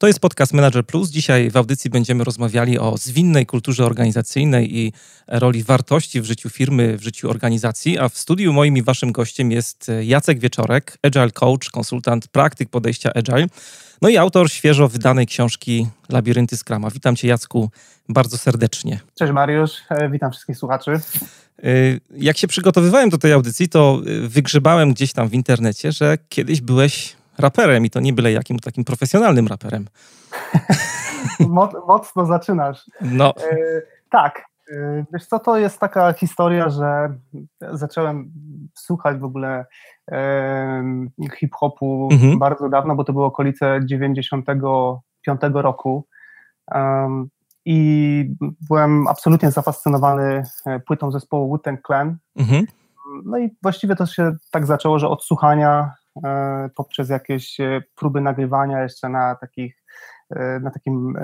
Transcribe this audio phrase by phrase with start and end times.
[0.00, 1.10] To jest podcast Manager Plus.
[1.10, 4.92] Dzisiaj w audycji będziemy rozmawiali o zwinnej kulturze organizacyjnej i
[5.28, 7.98] roli wartości w życiu firmy, w życiu organizacji.
[7.98, 13.10] A w studiu moim i waszym gościem jest Jacek Wieczorek, Agile Coach, konsultant praktyk podejścia
[13.14, 13.46] Agile,
[14.02, 16.90] no i autor świeżo wydanej książki Labirynty Scrama.
[16.90, 17.70] Witam cię Jacku
[18.08, 19.00] bardzo serdecznie.
[19.18, 20.90] Cześć Mariusz, e, witam wszystkich słuchaczy.
[20.90, 21.70] E,
[22.16, 26.60] jak się przygotowywałem do tej audycji, to e, wygrzebałem gdzieś tam w internecie, że kiedyś
[26.60, 29.86] byłeś raperem i to nie byle jakim takim profesjonalnym raperem.
[31.86, 32.90] Mocno zaczynasz.
[33.00, 33.34] No.
[33.36, 33.56] E,
[34.10, 34.44] tak.
[34.72, 37.14] E, wiesz co, to jest taka historia, że
[37.72, 38.30] zacząłem
[38.74, 39.66] słuchać w ogóle
[40.10, 40.82] e,
[41.38, 42.38] hip-hopu mhm.
[42.38, 46.06] bardzo dawno, bo to było okolice 95 roku.
[46.74, 47.28] Um,
[47.64, 48.34] I
[48.68, 52.16] byłem absolutnie zafascynowany e, płytą zespołu Wu-Tang Clan.
[52.36, 52.66] Mhm.
[53.24, 55.92] No i właściwie to się tak zaczęło, że od słuchania
[56.74, 59.82] poprzez jakieś e, próby nagrywania jeszcze na takich,
[60.30, 61.14] e, na takim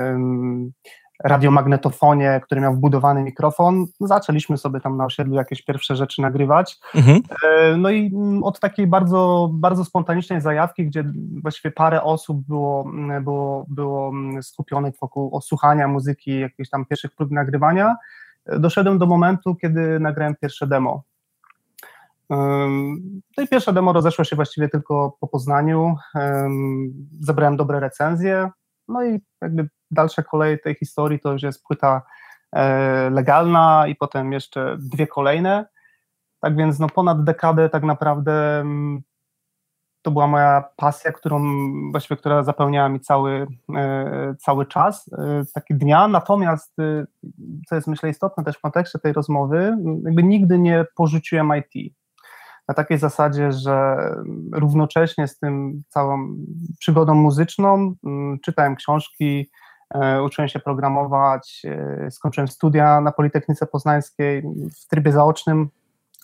[1.25, 3.87] radiomagnetofonie, który miał wbudowany mikrofon.
[4.00, 6.78] Zaczęliśmy sobie tam na osiedlu jakieś pierwsze rzeczy nagrywać.
[6.95, 7.20] Mhm.
[7.78, 11.05] No i od takiej bardzo, bardzo spontanicznej zajawki, gdzie
[11.42, 17.97] właściwie parę osób było, było, było skupionych wokół osłuchania muzyki, jakichś tam pierwszych prób nagrywania,
[18.47, 21.03] doszedłem do momentu, kiedy nagrałem pierwsze demo.
[23.37, 25.97] No i pierwsze demo rozeszło się właściwie tylko po Poznaniu.
[27.21, 28.51] Zebrałem dobre recenzje,
[28.89, 32.03] no i jakby dalsze kolej tej historii to już jest płyta
[32.53, 35.67] e, legalna i potem jeszcze dwie kolejne.
[36.41, 38.65] Tak więc no ponad dekadę tak naprawdę
[40.03, 41.43] to była moja pasja, którą
[41.91, 43.47] właściwie, która zapełniała mi cały,
[43.77, 46.09] e, cały czas, e, taki dnia.
[46.09, 46.77] Natomiast,
[47.69, 51.94] co jest myślę istotne też w kontekście tej rozmowy, jakby nigdy nie porzuciłem IT
[52.69, 53.97] na takiej zasadzie, że
[54.52, 56.36] równocześnie z tym całą
[56.78, 59.50] przygodą muzyczną mm, czytałem książki,
[59.94, 64.42] e, uczyłem się programować, e, skończyłem studia na Politechnice Poznańskiej
[64.82, 65.69] w trybie zaocznym,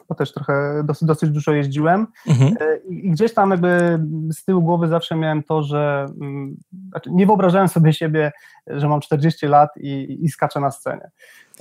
[0.09, 2.55] bo też trochę dosyć, dosyć dużo jeździłem mhm.
[2.61, 4.01] E, i gdzieś tam jakby
[4.33, 6.57] z tyłu głowy zawsze miałem to, że mm,
[6.91, 8.33] znaczy nie wyobrażałem sobie siebie,
[8.67, 11.11] że mam 40 lat i, i skaczę na scenie.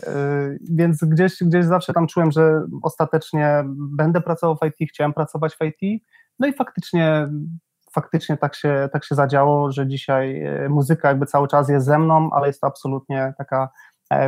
[0.07, 3.63] E, więc gdzieś, gdzieś zawsze tam czułem, że ostatecznie
[3.97, 6.03] będę pracował w IT, chciałem pracować w IT,
[6.39, 7.27] no i faktycznie
[7.91, 11.99] faktycznie tak się, tak się zadziało, że dzisiaj e, muzyka jakby cały czas jest ze
[11.99, 13.69] mną, ale jest to absolutnie taka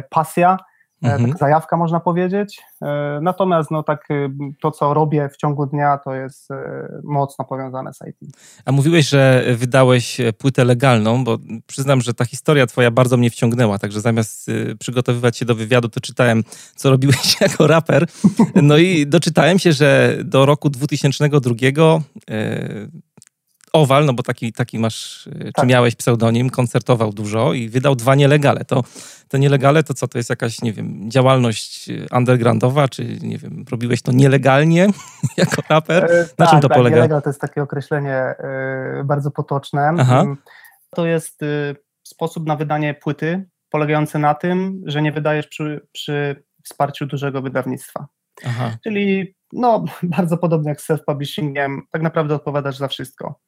[0.09, 0.70] pasja, E,
[1.01, 1.29] mhm.
[1.29, 2.61] tak zajawka można powiedzieć.
[2.81, 4.29] E, natomiast no, tak, y,
[4.61, 6.55] to, co robię w ciągu dnia, to jest e,
[7.03, 8.31] mocno powiązane z IT.
[8.65, 13.79] A mówiłeś, że wydałeś płytę legalną, bo przyznam, że ta historia twoja bardzo mnie wciągnęła,
[13.79, 16.43] także zamiast y, przygotowywać się do wywiadu, to czytałem,
[16.75, 18.07] co robiłeś jako raper.
[18.55, 21.55] No i doczytałem się, że do roku 2002
[23.73, 25.53] Owal, no bo taki, taki masz, tak.
[25.53, 28.65] czy miałeś pseudonim, koncertował dużo i wydał dwa nielegale.
[28.65, 28.83] To
[29.27, 34.01] te nielegale to co, to jest jakaś, nie wiem, działalność undergroundowa, czy nie wiem, robiłeś
[34.01, 34.87] to nielegalnie
[35.37, 36.11] jako raper?
[36.11, 36.95] E, Na tak, czym to tak, polega?
[36.95, 38.35] Nielegal to jest takie określenie
[38.99, 39.91] y, bardzo potoczne.
[39.99, 40.21] Aha.
[40.21, 40.37] Mm,
[40.89, 46.43] to jest y, sposób na wydanie płyty polegający na tym, że nie wydajesz przy, przy
[46.63, 48.07] wsparciu dużego wydawnictwa.
[48.45, 48.77] Aha.
[48.83, 49.85] Czyli no,
[50.17, 53.39] bardzo podobnie jak z self-publishingiem, tak naprawdę odpowiadasz za wszystko.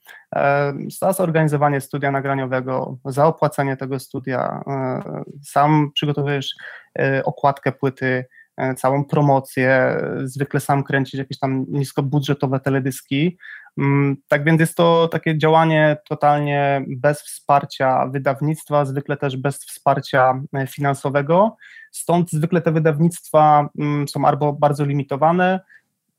[1.00, 5.02] Za zorganizowanie studia nagraniowego, za opłacenie tego studia, e,
[5.44, 6.56] sam przygotowujesz
[7.00, 8.26] e, okładkę płyty,
[8.58, 13.38] e, całą promocję, zwykle sam kręcić jakieś tam niskobudżetowe teledyski.
[13.78, 20.42] Mm, tak więc jest to takie działanie totalnie bez wsparcia wydawnictwa, zwykle też bez wsparcia
[20.68, 21.56] finansowego.
[21.94, 25.60] Stąd zwykle te wydawnictwa mm, są albo bardzo limitowane,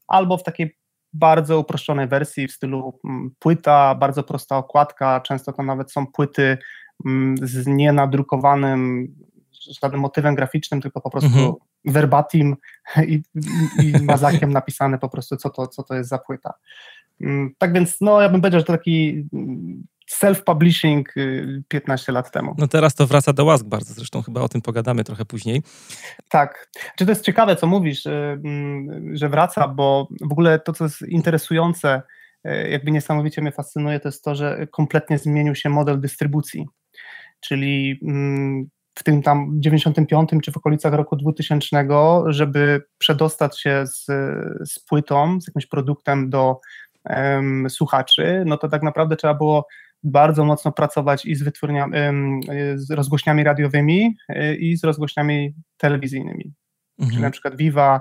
[0.08, 0.76] albo w takiej
[1.12, 6.58] bardzo uproszczonej wersji w stylu mm, płyta, bardzo prosta okładka, często to nawet są płyty
[7.06, 9.14] mm, z nienadrukowanym
[9.82, 11.54] żadnym motywem graficznym, tylko po prostu mhm.
[11.84, 12.56] verbatim
[13.08, 13.22] i,
[13.82, 16.54] i, mazakiem napisane po prostu, co to, co to jest za płyta.
[17.58, 19.26] Tak więc, no, ja bym powiedział, że to taki
[20.20, 21.04] self-publishing
[21.68, 22.54] 15 y, lat temu.
[22.58, 25.62] No teraz to wraca do łask bardzo, zresztą chyba o tym pogadamy trochę później.
[26.28, 26.70] Tak.
[26.98, 30.84] Czy to jest ciekawe, co mówisz, y, mm, że wraca, bo w ogóle to, co
[30.84, 32.02] jest interesujące,
[32.46, 36.66] y, jakby niesamowicie mnie fascynuje, to jest to, że kompletnie zmienił się model dystrybucji.
[37.40, 41.84] Czyli mm, w tym tam 95 czy w okolicach roku 2000,
[42.26, 44.06] żeby przedostać się z,
[44.70, 46.60] z płytą, z jakimś produktem do
[47.10, 49.66] um, słuchaczy, no to tak naprawdę trzeba było
[50.04, 51.92] bardzo mocno pracować i z wytwórniami,
[52.74, 56.52] z rozgłośniami radiowymi y, i z rozgłośniami telewizyjnymi,
[56.98, 57.10] mhm.
[57.10, 58.00] czyli na przykład Viva,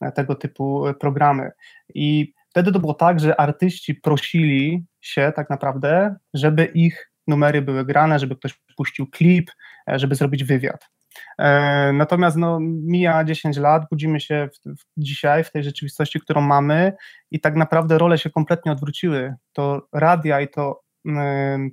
[0.00, 1.50] e, tego typu e, programy.
[1.94, 7.84] I wtedy to było tak, że artyści prosili się tak naprawdę, żeby ich numery były
[7.84, 9.50] grane, żeby ktoś puścił klip,
[9.90, 10.88] e, żeby zrobić wywiad.
[11.92, 16.92] Natomiast no, mija 10 lat, budzimy się w, w, dzisiaj w tej rzeczywistości, którą mamy
[17.30, 19.34] i tak naprawdę role się kompletnie odwróciły.
[19.52, 20.83] To radia i to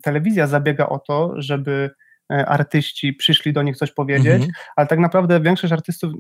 [0.03, 1.89] telewizja zabiega o to, żeby
[2.31, 4.51] e, artyści przyszli do nich coś powiedzieć, mhm.
[4.75, 6.13] ale tak naprawdę większość artystów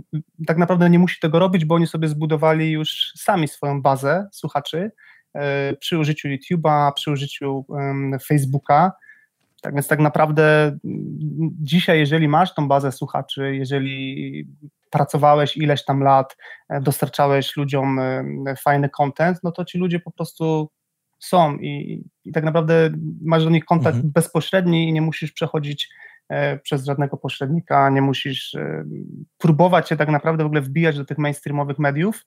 [0.47, 4.91] tak naprawdę nie musi tego robić, bo oni sobie zbudowali już sami swoją bazę słuchaczy
[5.33, 7.65] e, przy użyciu YouTube'a, przy użyciu
[8.27, 8.91] Facebooka.
[9.61, 10.77] Tak więc tak naprawdę
[11.61, 14.47] dzisiaj, jeżeli masz tą bazę słuchaczy, jeżeli
[14.89, 16.37] pracowałeś ileś tam lat,
[16.69, 17.99] e, dostarczałeś ludziom
[18.63, 20.69] fajny content, no to ci ludzie po prostu
[21.21, 22.89] są i, i tak naprawdę
[23.21, 24.13] masz do nich kontakt mhm.
[24.13, 25.89] bezpośredni i nie musisz przechodzić
[26.29, 28.83] e, przez żadnego pośrednika, nie musisz e,
[29.37, 32.25] próbować się tak naprawdę w ogóle wbijać do tych mainstreamowych mediów,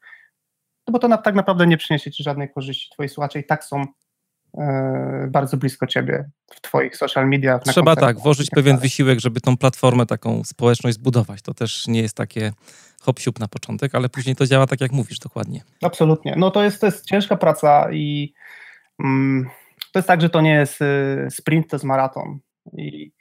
[0.89, 2.91] no bo to na, tak naprawdę nie przyniesie ci żadnej korzyści.
[2.93, 3.85] Twoi słuchacze i tak są
[4.59, 7.63] e, bardzo blisko ciebie w twoich social mediach.
[7.63, 11.43] Trzeba tak, włożyć tak pewien wysiłek, żeby tą platformę, taką społeczność zbudować.
[11.43, 12.53] To też nie jest takie
[13.03, 15.63] hop na początek, ale później to działa tak, jak mówisz dokładnie.
[15.83, 16.35] Absolutnie.
[16.39, 18.35] No to jest, to jest ciężka praca i
[19.93, 22.39] to jest tak, że to nie jest y, sprint, to jest maraton.
[22.73, 23.13] I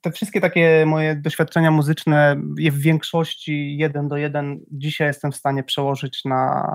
[0.00, 5.36] te wszystkie takie moje doświadczenia muzyczne je w większości jeden do jeden dzisiaj jestem w
[5.36, 6.68] stanie przełożyć na,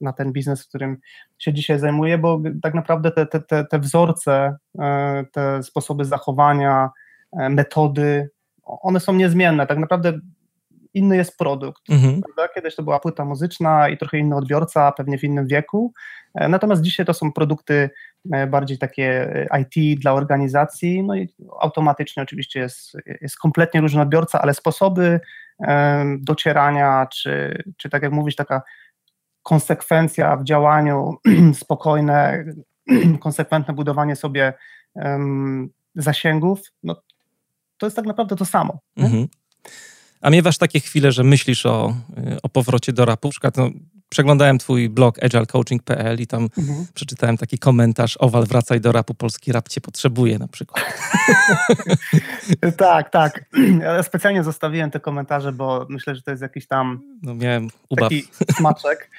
[0.00, 0.96] na ten biznes, którym
[1.38, 6.90] się dzisiaj zajmuję, bo tak naprawdę te, te, te, te wzorce, e, te sposoby zachowania,
[7.32, 8.30] metody,
[8.62, 9.66] one są niezmienne.
[9.66, 10.12] Tak naprawdę
[10.94, 11.90] inny jest produkt.
[11.90, 12.20] Mhm.
[12.54, 15.92] Kiedyś to była płyta muzyczna i trochę inny odbiorca, pewnie w innym wieku.
[16.34, 17.90] E, natomiast dzisiaj to są produkty
[18.32, 21.28] e, bardziej takie e, IT dla organizacji, no i
[21.60, 25.20] automatycznie oczywiście jest, jest kompletnie różny odbiorca, ale sposoby
[26.18, 28.62] docierania, czy, czy tak jak mówisz, taka
[29.42, 31.14] konsekwencja w działaniu,
[31.62, 32.44] spokojne,
[33.20, 34.52] konsekwentne budowanie sobie
[35.94, 36.96] zasięgów, no,
[37.78, 38.78] to jest tak naprawdę to samo.
[38.96, 39.28] Mhm.
[40.20, 41.94] A miewasz takie chwile, że myślisz o,
[42.42, 43.28] o powrocie do rapu?
[43.28, 43.70] Na przykład no,
[44.10, 46.86] przeglądałem twój blog agilecoaching.pl i tam mhm.
[46.94, 50.84] przeczytałem taki komentarz Owal, wracaj do rapu, polski rap cię potrzebuje na przykład.
[52.76, 53.44] tak, tak.
[53.80, 58.08] Ja specjalnie zostawiłem te komentarze, bo myślę, że to jest jakiś tam no, miałem ubaw.
[58.08, 58.24] taki
[58.56, 59.10] smaczek.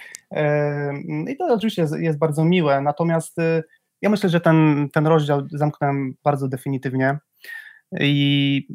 [1.27, 3.63] I to oczywiście jest, jest bardzo miłe, natomiast y,
[4.01, 7.17] ja myślę, że ten, ten rozdział zamknąłem bardzo definitywnie.
[7.99, 8.67] I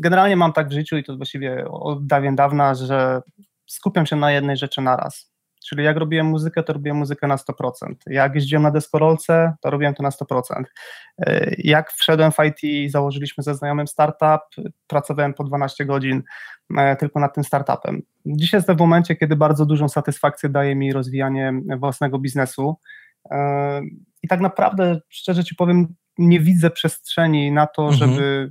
[0.00, 3.20] generalnie mam tak w życiu i to właściwie od dawien dawna, że
[3.66, 5.30] skupiam się na jednej rzeczy naraz.
[5.64, 7.72] Czyli jak robiłem muzykę, to robiłem muzykę na 100%.
[8.06, 10.64] Jak jeździłem na deskorolce, to robiłem to na 100%.
[11.18, 16.22] E, jak wszedłem w IT i założyliśmy ze znajomym startup, pracowałem po 12 godzin
[16.76, 18.02] e, tylko nad tym startupem.
[18.26, 22.76] Dzisiaj jestem w momencie, kiedy bardzo dużą satysfakcję daje mi rozwijanie własnego biznesu.
[23.30, 23.80] E,
[24.22, 27.98] I tak naprawdę, szczerze Ci powiem, nie widzę przestrzeni na to, mhm.
[27.98, 28.50] żeby,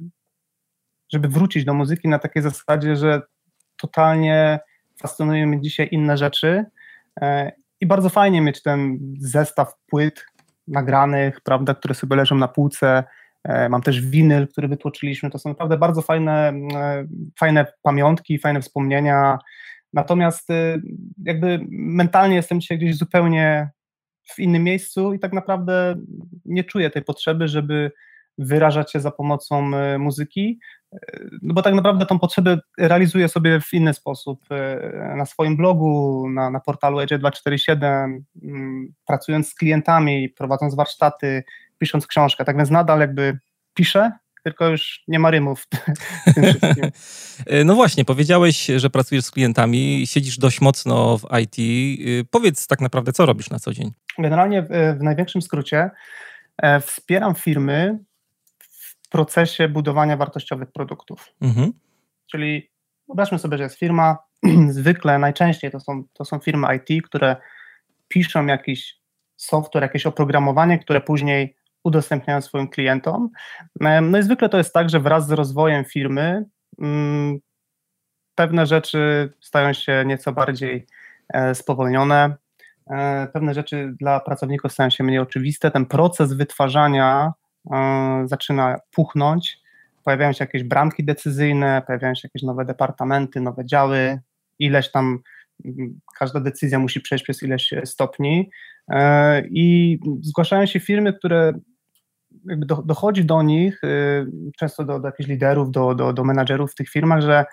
[1.13, 3.21] żeby wrócić do muzyki na takiej zasadzie, że
[3.81, 4.59] totalnie
[5.01, 6.65] fascynują mnie dzisiaj inne rzeczy
[7.21, 10.25] e, i bardzo fajnie mieć ten zestaw płyt
[10.67, 13.03] nagranych, prawda, które sobie leżą na półce.
[13.43, 15.29] E, mam też winyl, który wytłoczyliśmy.
[15.29, 17.05] To są naprawdę bardzo fajne, e,
[17.39, 19.37] fajne pamiątki, fajne wspomnienia.
[19.93, 20.47] Natomiast
[21.25, 23.69] jakby mentalnie jestem dzisiaj gdzieś zupełnie
[24.35, 25.95] w innym miejscu i tak naprawdę
[26.45, 27.91] nie czuję tej potrzeby, żeby
[28.39, 30.59] wyrażać się za pomocą e, muzyki,
[30.93, 30.97] e,
[31.41, 34.43] no bo tak naprawdę tą potrzebę realizuję sobie w inny sposób.
[34.51, 41.43] E, na swoim blogu, na, na portalu EJ247, mm, pracując z klientami, prowadząc warsztaty,
[41.77, 42.45] pisząc książkę.
[42.45, 43.39] Tak więc nadal jakby
[43.73, 44.11] piszę,
[44.43, 45.67] tylko już nie ma rymów
[46.27, 46.91] w tym wszystkim.
[47.65, 51.55] No właśnie, powiedziałeś, że pracujesz z klientami, siedzisz dość mocno w IT.
[52.31, 53.91] Powiedz tak naprawdę, co robisz na co dzień?
[54.17, 54.67] Generalnie w,
[54.99, 55.89] w największym skrócie
[56.57, 57.99] e, wspieram firmy
[58.59, 61.33] w procesie budowania wartościowych produktów.
[61.41, 61.73] Mhm.
[62.31, 62.71] Czyli
[63.07, 64.17] wyobraźmy sobie, że jest firma,
[64.69, 67.35] zwykle, najczęściej to są, to są firmy IT, które
[68.07, 68.99] piszą jakiś
[69.37, 73.29] software, jakieś oprogramowanie, które później udostępniają swoim klientom.
[74.01, 76.45] No i zwykle to jest tak, że wraz z rozwojem firmy
[76.81, 77.39] mm,
[78.39, 80.87] pewne rzeczy stają się nieco bardziej
[81.33, 82.35] e, spowolnione,
[82.91, 87.33] e, pewne rzeczy dla pracowników stają się mniej oczywiste, ten proces wytwarzania
[87.71, 89.59] e, zaczyna puchnąć,
[90.03, 94.19] pojawiają się jakieś bramki decyzyjne, pojawiają się jakieś nowe departamenty, nowe działy,
[94.59, 95.19] ileś tam,
[95.65, 98.49] mm, każda decyzja musi przejść przez ileś stopni.
[99.51, 101.53] I zgłaszają się firmy, które
[102.45, 103.81] jakby dochodzi do nich,
[104.57, 107.45] często do, do jakichś liderów, do, do, do menadżerów w tych firmach, że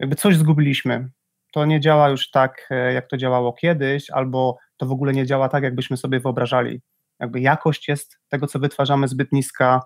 [0.00, 1.08] jakby coś zgubiliśmy.
[1.52, 5.48] To nie działa już tak, jak to działało kiedyś, albo to w ogóle nie działa
[5.48, 6.80] tak, jakbyśmy sobie wyobrażali.
[7.20, 9.80] Jakby jakość jest tego, co wytwarzamy, zbyt niska,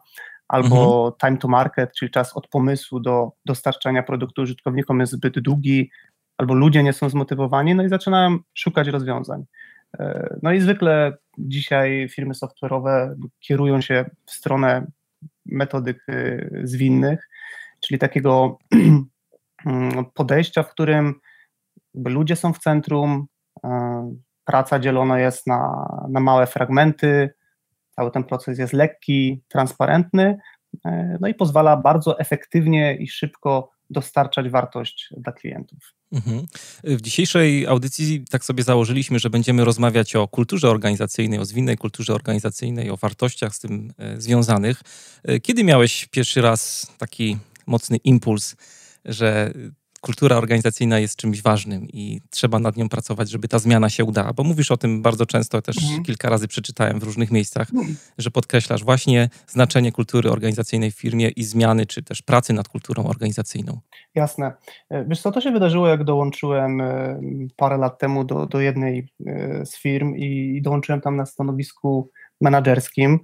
[0.48, 1.12] albo mhm.
[1.20, 5.90] time to market, czyli czas od pomysłu do dostarczania produktu użytkownikom jest zbyt długi,
[6.38, 9.44] albo ludzie nie są zmotywowani, no i zaczynają szukać rozwiązań.
[9.98, 14.86] E, no i zwykle dzisiaj firmy software'owe kierują się w stronę
[15.46, 17.28] metodyk e, zwinnych,
[17.80, 18.58] czyli takiego
[20.14, 21.14] podejścia, w którym
[21.94, 23.26] ludzie są w centrum,
[23.64, 24.12] e,
[24.44, 27.30] praca dzielona jest na, na małe fragmenty,
[27.90, 30.38] cały ten proces jest lekki, transparentny,
[31.20, 35.94] no i pozwala bardzo efektywnie i szybko dostarczać wartość dla klientów.
[36.12, 36.46] Mhm.
[36.84, 42.14] W dzisiejszej audycji tak sobie założyliśmy, że będziemy rozmawiać o kulturze organizacyjnej, o zwinnej kulturze
[42.14, 44.82] organizacyjnej, o wartościach z tym e, związanych.
[45.24, 48.56] E, kiedy miałeś pierwszy raz taki mocny impuls,
[49.04, 49.52] że
[50.00, 54.32] kultura organizacyjna jest czymś ważnym i trzeba nad nią pracować, żeby ta zmiana się udała.
[54.32, 56.02] Bo mówisz o tym bardzo często, też mhm.
[56.02, 57.96] kilka razy przeczytałem w różnych miejscach, mhm.
[58.18, 63.04] że podkreślasz właśnie znaczenie kultury organizacyjnej w firmie i zmiany, czy też pracy nad kulturą
[63.04, 63.80] organizacyjną.
[64.14, 64.52] Jasne.
[64.90, 67.20] E, wiesz co, to się wydarzyło, jak dołączyłem e,
[67.56, 73.18] parę lat temu do, do jednej e, z firm i dołączyłem tam na stanowisku menedżerskim,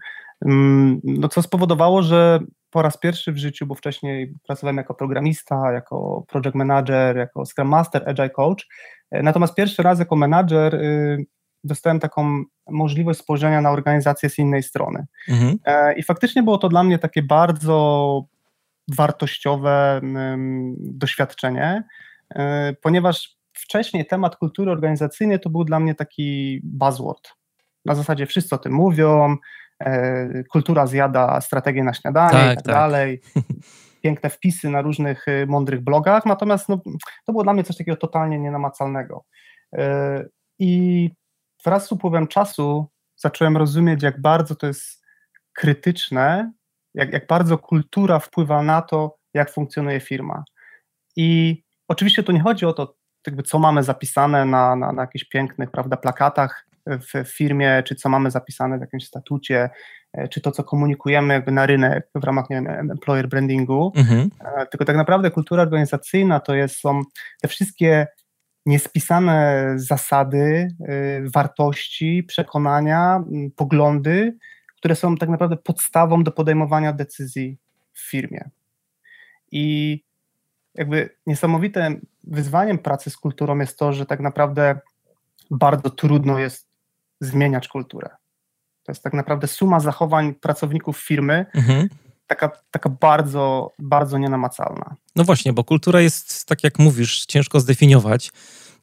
[0.47, 2.41] mm, no co spowodowało, że
[2.75, 7.69] po raz pierwszy w życiu, bo wcześniej pracowałem jako programista, jako project manager, jako scrum
[7.69, 8.67] master, agile coach.
[9.11, 11.27] E, natomiast pierwszy raz jako menadżer y,
[11.65, 15.07] dostałem taką możliwość spojrzenia na organizację z innej strony.
[15.29, 15.59] Mhm.
[15.65, 18.25] E, I faktycznie było to dla mnie takie bardzo
[18.89, 20.01] wartościowe
[20.79, 21.85] doświadczenie,
[22.35, 27.31] e, ponieważ wcześniej temat kultury organizacyjnej to był dla mnie taki buzzword.
[27.85, 29.37] Na zasadzie wszyscy o tym mówią,
[30.53, 33.21] kultura zjada strategię na śniadanie tak, i tak, tak dalej.
[34.03, 36.81] Piękne wpisy na różnych y, mądrych blogach, natomiast no,
[37.27, 39.25] to było dla mnie coś takiego totalnie nienamacalnego.
[39.77, 40.25] E,
[40.59, 41.11] I
[41.65, 45.05] wraz z upływem czasu zacząłem rozumieć, jak bardzo to jest
[45.53, 46.53] krytyczne,
[46.95, 50.45] jak, jak bardzo kultura wpływa na to, jak funkcjonuje firma.
[51.17, 55.25] I oczywiście tu nie chodzi o to, jakby co mamy zapisane na, na, na jakichś
[55.25, 59.71] pięknych prawda, plakatach, w firmie, czy co mamy zapisane w jakimś statucie,
[60.13, 64.31] e, czy to, co komunikujemy jakby na rynek w ramach nie wiem, employer brandingu, mhm.
[64.41, 67.03] E, tylko tak naprawdę kultura organizacyjna to jest, są
[67.43, 68.07] te wszystkie
[68.67, 73.25] niespisane zasady, e, wartości, przekonania,
[73.57, 74.37] poglądy,
[74.77, 77.59] które są tak naprawdę podstawą do podejmowania decyzji
[77.93, 78.51] w firmie.
[79.53, 80.01] I
[80.75, 84.79] jakby niesamowitym wyzwaniem pracy z kulturą jest to, że tak naprawdę
[85.51, 86.69] bardzo trudno jest
[87.21, 88.09] zmieniać kulturę.
[88.83, 91.89] To jest tak naprawdę suma zachowań pracowników firmy, mhm.
[92.27, 94.95] taka, taka bardzo, bardzo nienamacalna.
[95.17, 98.33] No właśnie, bo kultura jest, tak jak mówisz, ciężko zdefiniować.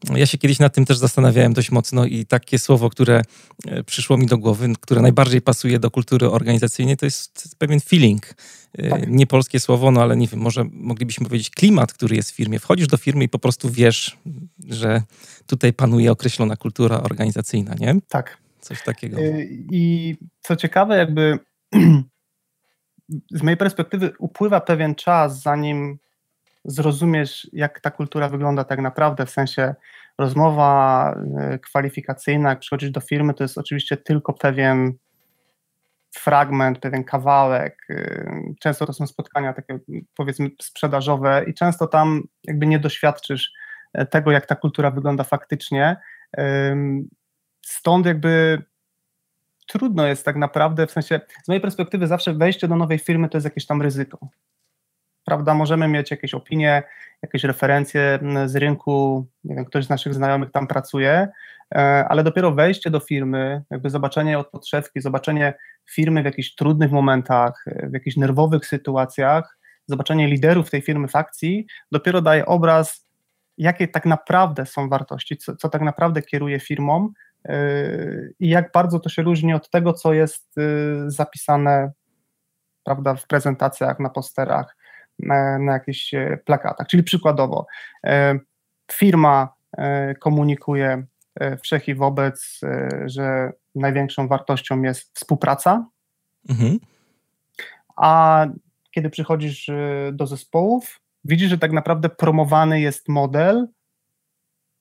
[0.10, 3.22] Ja się kiedyś nad tym też zastanawiałem dość mocno i takie słowo, które
[3.68, 8.36] e, przyszło mi do głowy, które najbardziej pasuje do kultury organizacyjnej, to jest pewien feeling.
[8.78, 9.08] E, tak.
[9.08, 12.60] Nie polskie słowo, no ale nie wiem, może moglibyśmy powiedzieć klimat, który jest w firmie.
[12.60, 14.18] Wchodzisz do firmy i po prostu wiesz,
[14.70, 15.02] że
[15.46, 17.96] tutaj panuje określona kultura organizacyjna, nie?
[18.08, 18.38] Tak.
[18.62, 19.18] Coś takiego.
[19.18, 21.40] E, I co ciekawe, jakby
[23.32, 25.98] z mojej perspektywy upływa pewien czas, zanim
[26.66, 29.76] zrozumiesz, jak ta kultura wygląda tak naprawdę, w sensie
[30.18, 34.94] rozmowa e, kwalifikacyjna, jak przychodzisz do firmy, to jest oczywiście tylko pewien
[36.16, 37.78] fragment, pewien kawałek.
[37.90, 38.26] E,
[38.60, 39.80] często to są spotkania takie,
[40.16, 43.52] powiedzmy, sprzedażowe i często tam jakby nie doświadczysz
[43.94, 45.98] e, tego, jak ta kultura wygląda faktycznie.
[47.66, 48.64] Stąd jakby
[49.68, 53.38] trudno jest tak naprawdę, w sensie z mojej perspektywy zawsze wejście do nowej firmy to
[53.38, 54.28] jest jakieś tam ryzyko
[55.32, 56.84] prawda, możemy mieć jakieś opinie,
[57.22, 61.28] jakieś referencje z rynku, nie wiem, ktoś z naszych znajomych tam pracuje,
[61.76, 61.78] e,
[62.10, 65.54] ale dopiero wejście do firmy, jakby zobaczenie od podszewki, zobaczenie
[65.90, 69.58] firmy w jakichś trudnych momentach, w jakichś nerwowych sytuacjach,
[69.88, 73.08] zobaczenie liderów tej firmy w akcji, dopiero daje obraz,
[73.58, 77.10] jakie tak naprawdę są wartości, co, co tak naprawdę kieruje firmą
[77.46, 77.56] e,
[78.40, 80.62] i jak bardzo to się różni od tego, co jest e,
[81.08, 81.92] zapisane
[82.84, 84.76] prawda, w prezentacjach, na posterach,
[85.22, 86.88] na, na jakichś e, plakatach.
[86.88, 87.68] Czyli przykładowo,
[88.06, 88.40] e,
[88.92, 91.04] firma e, komunikuje
[91.64, 92.62] wszech i wobec,
[93.06, 95.86] że największą wartością jest współpraca,
[96.50, 96.80] mhm.
[97.96, 98.46] a
[98.92, 99.72] kiedy przychodzisz
[100.12, 103.68] do zespołów, widzisz, że tak naprawdę promowany jest model,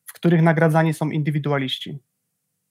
[0.07, 1.99] w których nagradzani są indywidualiści.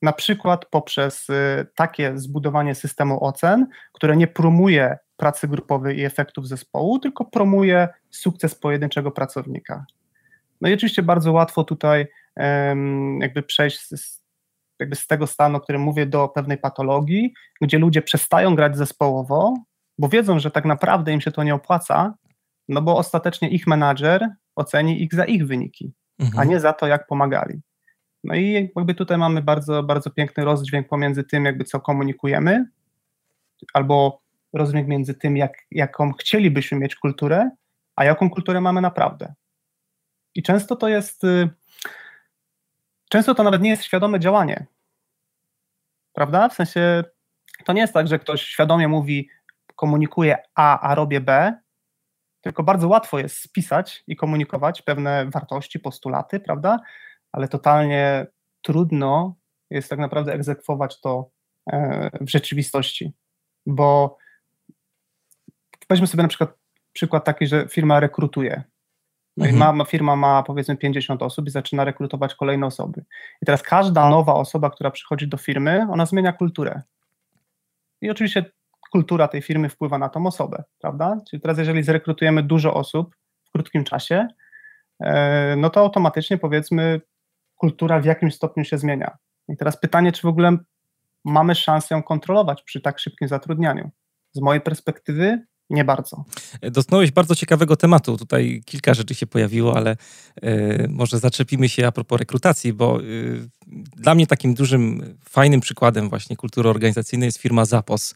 [0.02, 1.28] Na przykład poprzez
[1.76, 8.56] takie zbudowanie systemu ocen, które nie promuje pracy grupowej i efektów zespołu, tylko promuje sukces
[8.56, 9.86] pojedynczego pracownika.
[10.62, 12.08] No i oczywiście bardzo łatwo tutaj
[13.20, 14.24] jakby przejść z,
[14.80, 19.54] jakby z tego stanu, o którym mówię, do pewnej patologii, gdzie ludzie przestają grać zespołowo,
[19.98, 22.14] bo wiedzą, że tak naprawdę im się to nie opłaca,
[22.70, 26.40] no bo ostatecznie ich menadżer oceni ich za ich wyniki, mhm.
[26.40, 27.62] a nie za to, jak pomagali.
[28.24, 32.66] No i jakby tutaj mamy bardzo, bardzo piękny rozdźwięk pomiędzy tym, jakby co komunikujemy,
[33.74, 34.22] albo
[34.54, 37.50] rozdźwięk między tym, jak, jaką chcielibyśmy mieć kulturę,
[37.96, 39.34] a jaką kulturę mamy naprawdę.
[40.36, 41.50] I często to jest, y,
[43.10, 44.66] często to nawet nie jest świadome działanie.
[46.14, 46.50] Prawda?
[46.50, 47.04] W sensie
[47.66, 49.30] to nie jest tak, że ktoś świadomie mówi,
[49.76, 51.60] komunikuje A, a robię B,
[52.42, 56.80] tylko bardzo łatwo jest spisać i komunikować pewne wartości, postulaty, prawda?
[57.32, 58.28] Ale totalnie
[58.62, 59.36] trudno
[59.70, 61.32] jest tak naprawdę egzekwować to
[61.72, 63.14] e, w rzeczywistości,
[63.66, 64.18] bo
[65.90, 66.54] weźmy sobie na przykład
[66.94, 68.64] przykład taki, że firma rekrutuje.
[69.38, 69.56] No mhm.
[69.56, 73.06] i ma, ma, firma ma powiedzmy 50 osób i zaczyna rekrutować kolejne osoby.
[73.42, 76.82] I teraz każda nowa osoba, która przychodzi do firmy, ona zmienia kulturę.
[78.02, 78.46] I oczywiście
[78.92, 81.18] kultura tej firmy wpływa na tą osobę, prawda?
[81.30, 83.16] Czyli teraz jeżeli zrekrutujemy dużo osób
[83.46, 84.28] w krótkim czasie,
[85.00, 87.02] e, no to automatycznie powiedzmy
[87.56, 89.18] kultura w jakimś stopniu się zmienia.
[89.50, 90.58] I teraz pytanie, czy w ogóle
[91.26, 93.90] mamy szansę ją kontrolować przy tak szybkim zatrudnianiu?
[94.32, 96.24] Z mojej perspektywy nie bardzo.
[96.62, 98.18] Dotknąłeś bardzo ciekawego tematu.
[98.18, 99.98] Tutaj kilka rzeczy się pojawiło, ale
[100.44, 103.50] y, może zaczepimy się a propos rekrutacji, bo y,
[103.96, 108.16] dla mnie takim dużym, fajnym przykładem właśnie kultury organizacyjnej jest firma Zapos.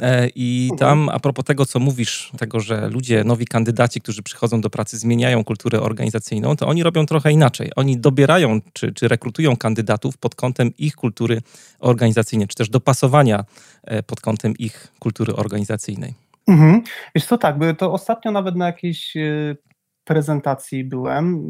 [0.00, 0.78] E, I mhm.
[0.78, 4.98] tam a propos tego, co mówisz, tego, że ludzie, nowi kandydaci, którzy przychodzą do pracy,
[4.98, 7.70] zmieniają kulturę organizacyjną, to oni robią trochę inaczej.
[7.76, 11.42] Oni dobierają czy, czy rekrutują kandydatów pod kątem ich kultury
[11.78, 13.44] organizacyjnej, czy też dopasowania
[14.06, 16.14] pod kątem ich kultury organizacyjnej.
[16.48, 16.82] Mhm.
[17.14, 19.56] Wiesz tak, to ostatnio nawet na jakiejś e,
[20.04, 21.42] prezentacji byłem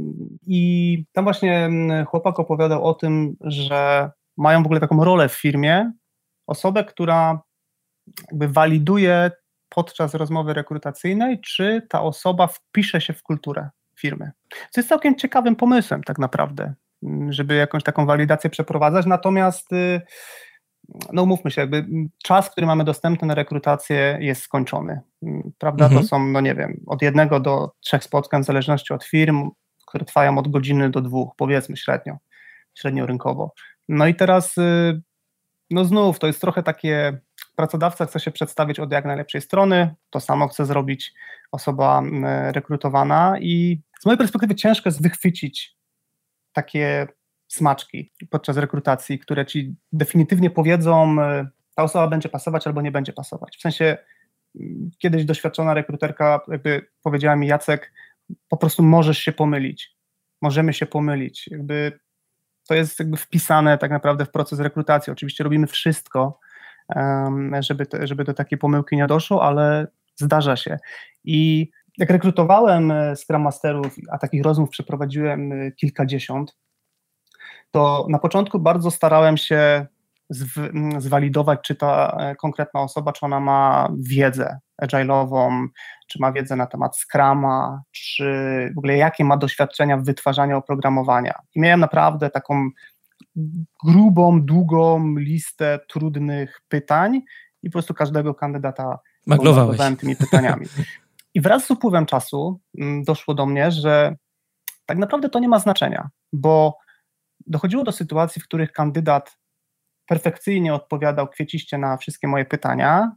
[0.47, 1.71] i tam właśnie
[2.07, 5.93] chłopak opowiadał o tym, że mają w ogóle taką rolę w firmie,
[6.47, 7.41] osobę, która
[8.31, 9.31] jakby waliduje
[9.69, 14.31] podczas rozmowy rekrutacyjnej, czy ta osoba wpisze się w kulturę firmy.
[14.71, 16.75] Co jest całkiem ciekawym pomysłem tak naprawdę,
[17.29, 20.01] żeby jakąś taką walidację przeprowadzać, natomiast y,
[21.13, 21.87] no mówmy się, jakby
[22.23, 25.01] czas, który mamy dostępny na rekrutację jest skończony,
[25.59, 25.85] prawda?
[25.85, 26.03] Mhm.
[26.03, 29.51] To są, no nie wiem, od jednego do trzech spotkań w zależności od firm,
[29.87, 32.17] które trwają od godziny do dwóch, powiedzmy średnio,
[32.75, 33.55] średnio rynkowo.
[33.89, 35.03] No i teraz, y,
[35.71, 37.19] no znów, to jest trochę takie,
[37.57, 41.13] pracodawca chce się przedstawić od jak najlepszej strony, to samo chce zrobić
[41.53, 42.03] osoba
[42.53, 45.77] rekrutowana i z mojej perspektywy ciężko jest wychwycić
[46.53, 47.07] takie
[47.51, 53.13] smaczki podczas rekrutacji, które ci definitywnie powiedzą, e, ta osoba będzie pasować albo nie będzie
[53.13, 53.57] pasować.
[53.57, 53.99] W sensie
[54.61, 57.93] mm, kiedyś doświadczona rekruterka jakby powiedziała mi, Jacek,
[58.49, 59.97] po prostu możesz się pomylić.
[60.43, 61.49] Możemy się pomylić.
[61.49, 62.01] Jakby
[62.69, 65.13] to jest jakby wpisane tak naprawdę w proces rekrutacji.
[65.13, 66.41] Oczywiście robimy wszystko,
[67.61, 69.87] żeby, te, żeby do takiej pomyłki nie doszło, ale
[70.17, 70.79] zdarza się.
[71.25, 76.57] I jak rekrutowałem e, Scrum Masterów, a takich rozmów przeprowadziłem e, kilkadziesiąt,
[77.71, 79.87] to na początku bardzo starałem się
[80.99, 85.67] zwalidować, czy ta e, konkretna osoba, czy ona ma wiedzę agile'ową,
[86.09, 88.25] czy ma wiedzę na temat Scrama, czy
[88.75, 91.35] w ogóle jakie ma doświadczenia w wytwarzaniu oprogramowania.
[91.55, 92.71] I miałem naprawdę taką
[93.85, 97.21] grubą, długą listę trudnych pytań
[97.63, 100.67] i po prostu każdego kandydata maglowałem tymi pytaniami.
[101.35, 104.17] I wraz z upływem czasu mm, doszło do mnie, że
[104.87, 106.79] tak naprawdę to nie ma znaczenia, bo
[107.47, 109.39] dochodziło do sytuacji, w których kandydat
[110.07, 113.13] perfekcyjnie odpowiadał kwieciście na wszystkie moje pytania,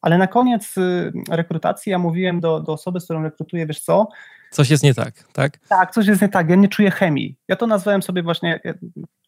[0.00, 4.08] ale na koniec y, rekrutacji ja mówiłem do, do osoby, z którą rekrutuję, wiesz co?
[4.50, 5.58] Coś jest nie tak, tak?
[5.68, 7.36] Tak, coś jest nie tak, ja nie czuję chemii.
[7.48, 8.60] Ja to nazwałem sobie właśnie,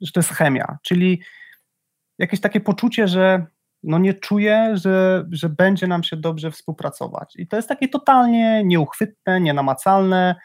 [0.01, 1.23] że to jest chemia, czyli
[2.19, 3.47] jakieś takie poczucie, że
[3.83, 7.37] no nie czuję, że, że będzie nam się dobrze współpracować.
[7.37, 10.37] I to jest takie totalnie nieuchwytne, nienamacalne, E,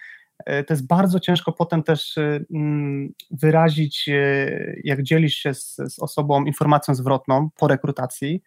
[0.46, 6.00] to jest bardzo ciężko potem też e, mm, wyrazić, e, jak dzielisz się z, z
[6.00, 8.42] osobą informacją zwrotną po rekrutacji,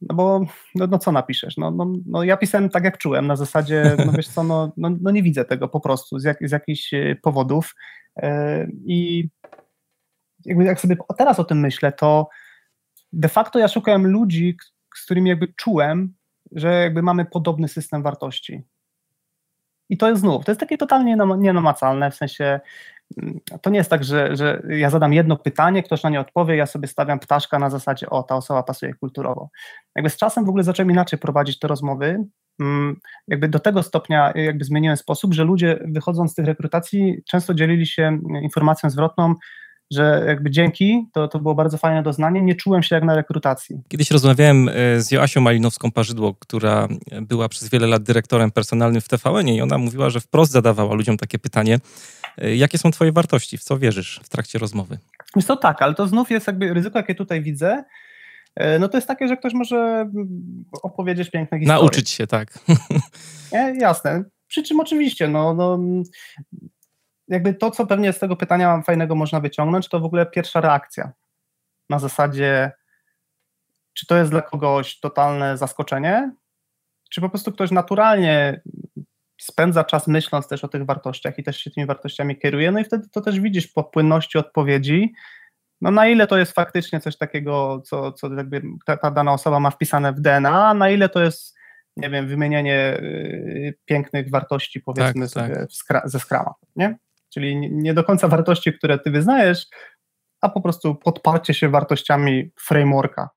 [0.00, 0.40] no bo
[0.74, 1.56] no, no co napiszesz?
[1.56, 4.90] No, no, no, ja pisałem tak, jak czułem, na zasadzie, no wiesz co, no, no,
[5.00, 6.90] no nie widzę tego po prostu z, jak, z jakichś
[7.22, 7.74] powodów
[8.84, 9.28] i
[10.44, 12.28] jakby jak sobie teraz o tym myślę, to
[13.12, 14.56] de facto ja szukałem ludzi,
[14.96, 16.14] z którymi jakby czułem,
[16.52, 18.62] że jakby mamy podobny system wartości.
[19.88, 22.60] I to jest znów, to jest takie totalnie nienamacalne, w sensie
[23.22, 26.56] mm, to nie jest tak, że, że ja zadam jedno pytanie, ktoś na nie odpowie,
[26.56, 29.50] ja sobie stawiam ptaszka na zasadzie, o, ta osoba pasuje kulturowo.
[29.96, 32.24] Jakby z czasem w ogóle zacząłem inaczej prowadzić te rozmowy,
[32.60, 32.96] mm,
[33.28, 37.86] jakby do tego stopnia jakby zmieniłem sposób, że ludzie wychodząc z tych rekrutacji często dzielili
[37.86, 39.34] się informacją zwrotną,
[39.90, 43.80] że jakby dzięki, to, to było bardzo fajne doznanie, nie czułem się jak na rekrutacji.
[43.88, 46.88] Kiedyś rozmawiałem e, z Joasią Malinowską-Parzydło, która
[47.22, 51.16] była przez wiele lat dyrektorem personalnym w tvn i ona mówiła, że wprost zadawała ludziom
[51.16, 51.78] takie pytanie,
[52.38, 54.98] e, jakie są twoje wartości, w co wierzysz w trakcie rozmowy?
[55.36, 57.84] Wiesz to tak, ale to znów jest jakby ryzyko, jakie tutaj widzę,
[58.56, 60.10] e, no to jest takie, że ktoś może
[60.82, 61.80] opowiedzieć piękne historie.
[61.80, 62.58] Nauczyć się, tak.
[63.52, 64.24] Nie, jasne.
[64.46, 65.78] Przy czym oczywiście, no, no
[67.28, 71.12] jakby to, co pewnie z tego pytania fajnego można wyciągnąć, to w ogóle pierwsza reakcja.
[71.90, 72.72] Na zasadzie,
[73.94, 76.32] czy to jest dla kogoś totalne zaskoczenie,
[77.10, 78.60] czy po prostu ktoś naturalnie
[79.40, 82.84] spędza czas myśląc też o tych wartościach i też się tymi wartościami kieruje, no i
[82.84, 85.12] wtedy to też widzisz po płynności odpowiedzi,
[85.80, 89.60] no na ile to jest faktycznie coś takiego, co, co jakby ta, ta dana osoba
[89.60, 91.56] ma wpisane w DNA, na ile to jest,
[91.96, 95.72] nie wiem, wymienienie y, pięknych wartości, powiedzmy tak, tak.
[95.72, 96.98] Skra ze skrama, nie?
[97.34, 99.66] Czyli nie do końca wartości, które ty wyznajesz,
[100.40, 103.30] a po prostu podparcie się wartościami frameworka,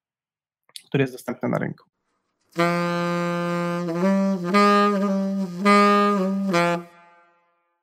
[0.88, 1.92] który jest dostępny na rynku.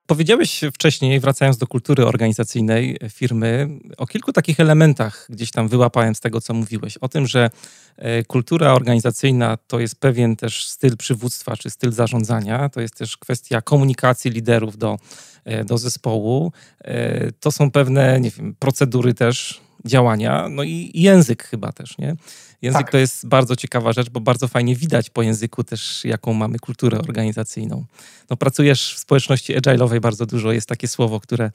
[0.08, 6.20] Powiedziałeś wcześniej, wracając do kultury organizacyjnej firmy, o kilku takich elementach, gdzieś tam wyłapałem z
[6.20, 6.96] tego, co mówiłeś.
[6.96, 7.50] O tym, że
[7.96, 13.16] e, kultura organizacyjna to jest pewien też styl przywództwa czy styl zarządzania, to jest też
[13.16, 14.98] kwestia komunikacji liderów do,
[15.44, 16.52] e, do zespołu.
[16.84, 22.16] E, to są pewne, nie wiem, procedury też działania, no i język chyba też, nie?
[22.62, 22.90] Język tak.
[22.90, 26.98] to jest bardzo ciekawa rzecz, bo bardzo fajnie widać po języku też, jaką mamy kulturę
[26.98, 27.84] organizacyjną.
[28.30, 30.52] No, pracujesz w społeczności agile'owej bardzo dużo.
[30.52, 31.50] Jest takie słowo, które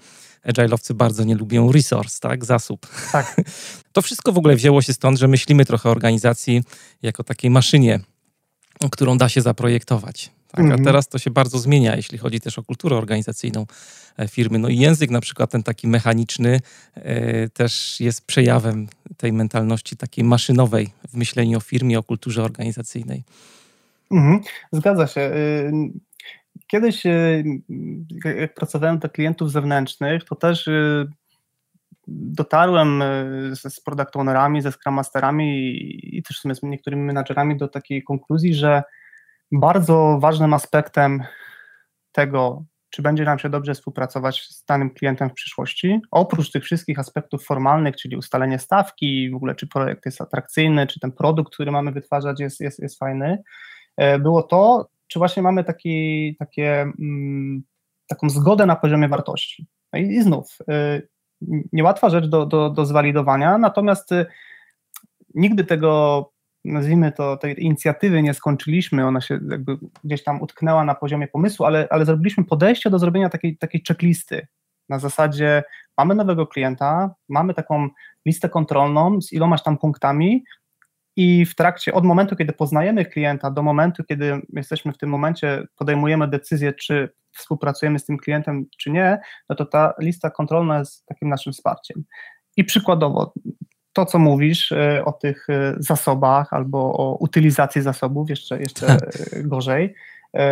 [0.45, 2.45] agile'owcy bardzo nie lubią, resource, tak?
[2.45, 2.87] Zasób.
[3.11, 3.35] Tak.
[3.93, 6.63] To wszystko w ogóle wzięło się stąd, że myślimy trochę o organizacji
[7.01, 7.99] jako takiej maszynie,
[8.91, 10.31] którą da się zaprojektować.
[10.47, 10.59] Tak?
[10.59, 10.83] A mhm.
[10.83, 13.65] teraz to się bardzo zmienia, jeśli chodzi też o kulturę organizacyjną
[14.29, 14.59] firmy.
[14.59, 16.59] No i język na przykład ten taki mechaniczny
[16.95, 23.23] e, też jest przejawem tej mentalności takiej maszynowej w myśleniu o firmie, o kulturze organizacyjnej.
[24.11, 24.39] Mhm.
[24.71, 25.21] Zgadza się.
[25.21, 25.71] Y,
[26.67, 27.43] kiedyś, y,
[28.25, 31.07] jak pracowałem dla klientów zewnętrznych, to też y,
[32.07, 33.03] dotarłem
[33.53, 35.77] z, product ownerami, ze scrum masterami
[36.17, 38.83] i też z niektórymi menadżerami do takiej konkluzji, że
[39.51, 41.23] bardzo ważnym aspektem
[42.11, 46.99] tego, czy będzie nam się dobrze współpracować z danym klientem w przyszłości, oprócz tych wszystkich
[46.99, 51.71] aspektów formalnych, czyli ustalenie stawki, w ogóle czy projekt jest atrakcyjny, czy ten produkt, który
[51.71, 53.43] mamy wytwarzać jest, jest, jest fajny,
[53.97, 57.63] e, było to, czy właśnie mamy taki, takie, mm,
[58.07, 59.67] taką zgodę na poziomie wartości.
[59.93, 61.07] No i, i znów, y,
[61.73, 64.25] niełatwa rzecz do, do, do zwalidowania, natomiast y,
[65.35, 66.32] nigdy tego
[66.65, 71.65] nazwijmy to, tej inicjatywy nie skończyliśmy, ona się jakby gdzieś tam utknęła na poziomie pomysłu,
[71.65, 74.47] ale, ale zrobiliśmy podejście do zrobienia takiej, takiej checklisty.
[74.89, 75.63] Na zasadzie
[75.97, 77.89] mamy nowego klienta, mamy taką
[78.25, 80.43] listę kontrolną z ilomaś tam punktami
[81.15, 85.63] i w trakcie, od momentu, kiedy poznajemy klienta, do momentu, kiedy jesteśmy w tym momencie,
[85.75, 91.05] podejmujemy decyzję, czy współpracujemy z tym klientem, czy nie, no to ta lista kontrolna jest
[91.05, 92.03] takim naszym wsparciem.
[92.57, 93.33] I przykładowo,
[93.93, 98.99] to, co mówisz e, o tych e, zasobach albo o utylizacji zasobów, jeszcze, jeszcze tak.
[99.33, 99.93] e, gorzej,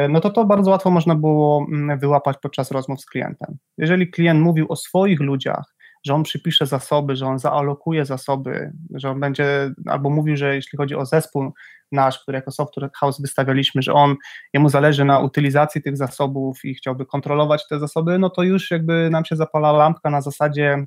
[0.10, 3.58] no to to bardzo łatwo można było mm, wyłapać podczas rozmów z klientem.
[3.78, 5.76] Jeżeli klient mówił o swoich ludziach,
[6.06, 10.78] że on przypisze zasoby, że on zaalokuje zasoby, że on będzie, albo mówił, że jeśli
[10.78, 11.54] chodzi o zespół
[11.92, 14.16] nasz, który jako software house wystawialiśmy, że on,
[14.54, 19.10] jemu zależy na utylizacji tych zasobów i chciałby kontrolować te zasoby, no to już jakby
[19.10, 20.86] nam się zapala lampka na zasadzie,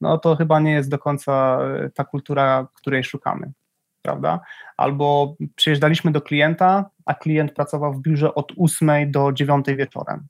[0.00, 3.52] no to chyba nie jest do końca e, ta kultura, której szukamy,
[4.02, 4.40] prawda?
[4.76, 10.26] Albo przyjeżdżaliśmy do klienta, a klient pracował w biurze od 8 do 9 wieczorem.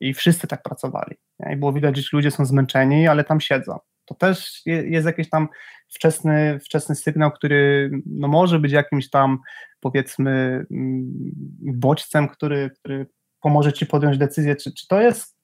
[0.00, 1.16] I wszyscy tak pracowali.
[1.40, 1.52] Nie?
[1.52, 3.78] I było widać, że ludzie są zmęczeni, ale tam siedzą.
[4.04, 5.48] To też jest jakiś tam
[5.88, 9.38] wczesny, wczesny sygnał, który no może być jakimś tam,
[9.80, 10.30] powiedzmy,
[10.70, 11.04] mm,
[11.60, 13.06] bodźcem, który, który
[13.40, 15.38] pomoże ci podjąć decyzję, czy, czy to jest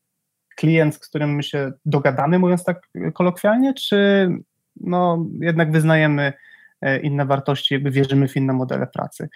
[0.56, 2.80] klient, z którym my się dogadamy, mówiąc tak
[3.14, 4.28] kolokwialnie, czy
[4.76, 6.32] no, jednak wyznajemy
[6.80, 9.28] e, inne wartości, jakby wierzymy w inne modele pracy.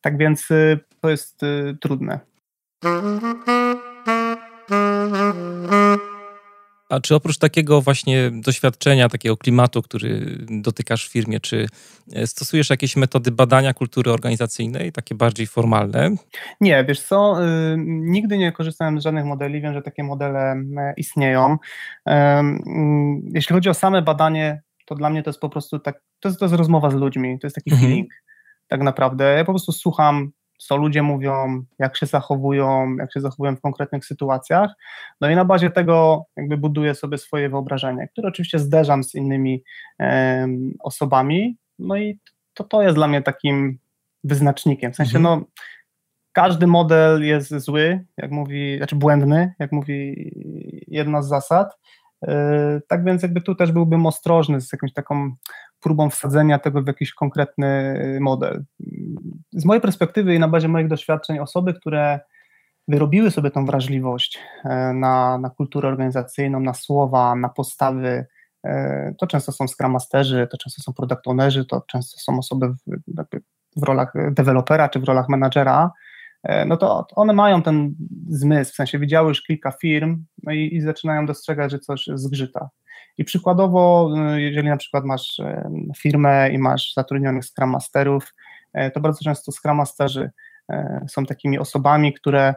[0.00, 2.20] Tak więc e, to jest e, trudne.
[6.88, 11.66] A czy oprócz takiego właśnie doświadczenia, takiego klimatu, który dotykasz w firmie, czy
[12.12, 16.10] e, stosujesz jakieś metody badania kultury organizacyjnej, takie bardziej formalne?
[16.60, 20.56] Nie, wiesz co, y, nigdy nie korzystałem z żadnych modeli, wiem, że takie modele
[20.96, 21.56] istnieją.
[23.34, 26.38] Jeśli chodzi o same badanie, to dla mnie to jest po prostu tak, to jest,
[26.38, 27.88] to jest rozmowa z ludźmi, to jest taki mhm.
[27.88, 28.10] feeling
[28.68, 29.36] tak naprawdę.
[29.36, 34.04] Ja po prostu słucham co ludzie mówią, jak się zachowują, jak się zachowują w konkretnych
[34.04, 34.70] sytuacjach.
[35.20, 39.62] No i na bazie tego jakby buduję sobie swoje wyobrażenie, które oczywiście zderzam z innymi
[40.00, 40.48] e,
[40.80, 41.56] osobami.
[41.78, 42.18] No i
[42.54, 43.78] to, to jest dla mnie takim
[44.24, 44.92] wyznacznikiem.
[44.92, 45.40] W sensie, mhm.
[45.40, 45.46] no,
[46.32, 50.30] każdy model jest zły, jak mówi, znaczy błędny, jak mówi
[50.88, 51.78] jedna z zasad.
[52.28, 55.34] E, tak więc jakby tu też byłbym ostrożny z jakąś taką
[55.84, 58.64] próbą wsadzenia tego w jakiś konkretny model.
[59.52, 62.20] Z mojej perspektywy i na bazie moich doświadczeń, osoby, które
[62.88, 68.26] wyrobiły sobie tą wrażliwość e, na, na kulturę organizacyjną, na słowa, na postawy,
[68.64, 72.68] e, to często są Scrum Masterzy, to często są Product Ownerzy, to często są osoby
[72.68, 72.76] w,
[73.76, 75.90] w rolach dewelopera czy w rolach menadżera,
[76.42, 77.94] e, no to one mają ten
[78.28, 82.68] zmysł, w sensie widziały już kilka firm no i, i zaczynają dostrzegać, że coś zgrzyta.
[83.18, 85.40] I przykładowo, y, jeżeli na przykład masz
[85.98, 88.34] firmę i masz zatrudnionych Scrum Masterów,
[88.72, 90.30] e, to bardzo często Scrum Masterzy
[91.08, 92.54] są takimi osobami, które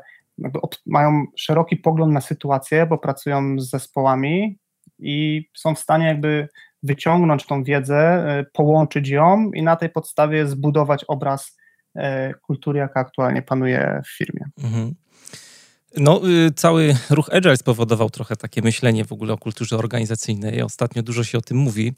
[0.86, 4.58] mają szeroki pogląd na sytuację, bo pracują z zespołami
[5.00, 6.48] i są w stanie jakby
[6.84, 11.58] wyciągnąć tą wiedzę, połączyć ją i na tej podstawie zbudować obraz
[12.42, 14.46] kultury, jaka aktualnie panuje w firmie.
[14.64, 14.96] Mhm.
[15.96, 20.62] No, y, cały ruch Agile spowodował trochę takie myślenie w ogóle o kulturze organizacyjnej.
[20.62, 21.94] Ostatnio dużo się o tym mówi,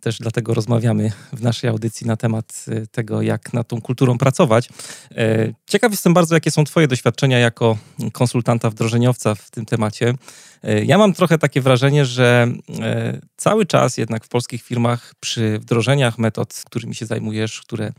[0.00, 4.68] też dlatego rozmawiamy w naszej audycji na temat y, tego, jak nad tą kulturą pracować.
[5.16, 7.78] E, ciekaw jestem bardzo, jakie są Twoje doświadczenia jako
[8.12, 10.14] konsultanta wdrożeniowca w tym temacie.
[10.62, 12.48] E, ja mam trochę takie wrażenie, że
[12.80, 17.92] e, cały czas jednak w polskich firmach przy wdrożeniach metod, którymi się zajmujesz, które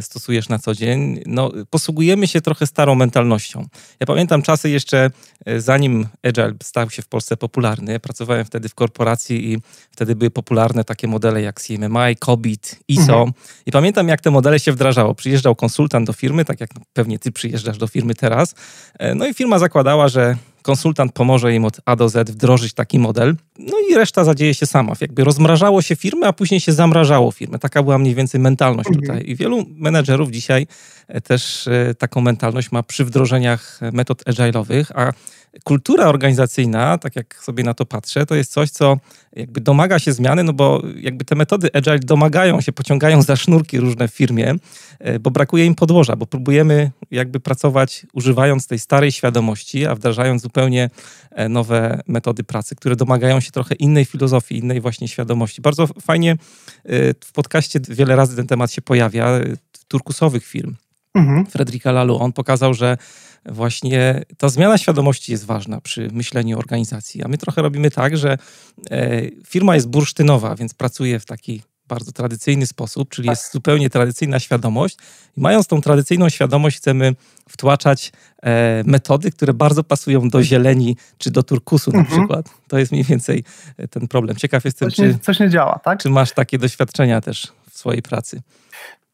[0.00, 3.66] stosujesz na co dzień, no, posługujemy się trochę starą mentalnością.
[4.00, 5.10] Ja pamiętam czasy jeszcze,
[5.46, 8.00] e, zanim Agile stał się w Polsce popularny.
[8.00, 9.58] Pracowałem wtedy w korporacji i
[9.90, 13.02] wtedy były popularne takie modele jak CMMI, COBIT, ISO.
[13.02, 13.32] Mhm.
[13.66, 15.14] I pamiętam, jak te modele się wdrażało.
[15.14, 18.54] Przyjeżdżał konsultant do firmy, tak jak pewnie ty przyjeżdżasz do firmy teraz.
[18.98, 22.98] E, no i firma zakładała, że konsultant pomoże im od A do Z wdrożyć taki
[22.98, 24.92] model, no i reszta zadzieje się sama.
[25.00, 27.58] Jakby rozmrażało się firmę, a później się zamrażało firmę.
[27.58, 29.06] Taka była mniej więcej mentalność mhm.
[29.06, 29.30] tutaj.
[29.30, 30.66] I wielu menedżerów dzisiaj
[31.08, 35.12] e, też e, taką mentalność ma przy wdrożeniach metod agile'owych, a
[35.64, 38.96] kultura organizacyjna, tak jak sobie na to patrzę, to jest coś, co
[39.36, 43.80] jakby domaga się zmiany, no bo jakby te metody agile domagają się, pociągają za sznurki
[43.80, 44.54] różne w firmie,
[44.98, 50.42] e, bo brakuje im podłoża, bo próbujemy jakby pracować używając tej starej świadomości, a wdrażając
[50.42, 50.90] zupełnie
[51.30, 55.62] e, nowe metody pracy, które domagają się trochę innej filozofii, innej właśnie świadomości.
[55.62, 56.36] Bardzo fajnie e,
[57.24, 59.40] w podcaście wiele razy ten temat się pojawia,
[59.88, 60.74] turkusowych firm.
[61.14, 61.46] Mhm.
[61.46, 62.96] Fredrika Lalu, on pokazał, że
[63.46, 67.22] właśnie ta zmiana świadomości jest ważna przy myśleniu organizacji.
[67.22, 68.38] A my trochę robimy tak, że
[68.90, 73.36] e, firma jest bursztynowa, więc pracuje w taki bardzo tradycyjny sposób, czyli tak.
[73.36, 74.96] jest zupełnie tradycyjna świadomość.
[75.36, 77.14] I mając tą tradycyjną świadomość, chcemy
[77.48, 82.18] wtłaczać e, metody, które bardzo pasują do zieleni czy do turkusu na mhm.
[82.18, 82.46] przykład.
[82.68, 83.44] To jest mniej więcej
[83.76, 84.36] e, ten problem.
[84.36, 85.98] Ciekaw jestem, coś nie, czy, coś nie działa, tak?
[85.98, 88.42] Czy masz takie doświadczenia też w swojej pracy?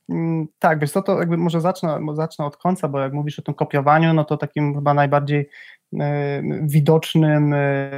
[0.09, 3.43] Mm, tak, wiesz co, to jakby może zacznę, zacznę od końca, bo jak mówisz o
[3.43, 5.49] tym kopiowaniu, no to takim chyba najbardziej
[6.01, 7.91] e, widocznym e,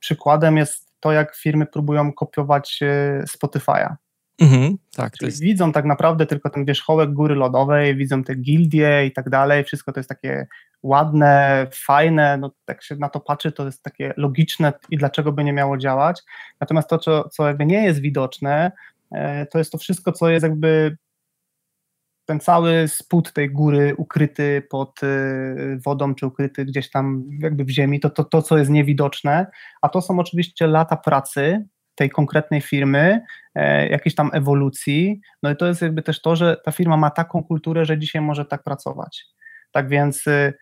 [0.00, 3.94] przykładem jest to, jak firmy próbują kopiować e, Spotify'a.
[4.40, 5.40] Mhm, tak, jest...
[5.40, 9.92] widzą tak naprawdę tylko ten wierzchołek góry lodowej, widzą te gildie i tak dalej, wszystko
[9.92, 10.46] to jest takie
[10.82, 15.44] ładne, fajne, no tak się na to patrzy, to jest takie logiczne i dlaczego by
[15.44, 16.22] nie miało działać.
[16.60, 18.72] Natomiast to, co, co jakby nie jest widoczne,
[19.50, 20.96] to jest to wszystko, co jest jakby
[22.30, 27.70] ten cały spód tej góry ukryty pod y, wodą, czy ukryty gdzieś tam jakby w
[27.70, 29.46] ziemi, to, to, to co jest niewidoczne,
[29.82, 31.64] a to są oczywiście lata pracy
[31.94, 33.20] tej konkretnej firmy,
[33.54, 37.10] e, jakiejś tam ewolucji, no i to jest jakby też to, że ta firma ma
[37.10, 39.24] taką kulturę, że dzisiaj może tak pracować.
[39.72, 40.52] Tak więc y,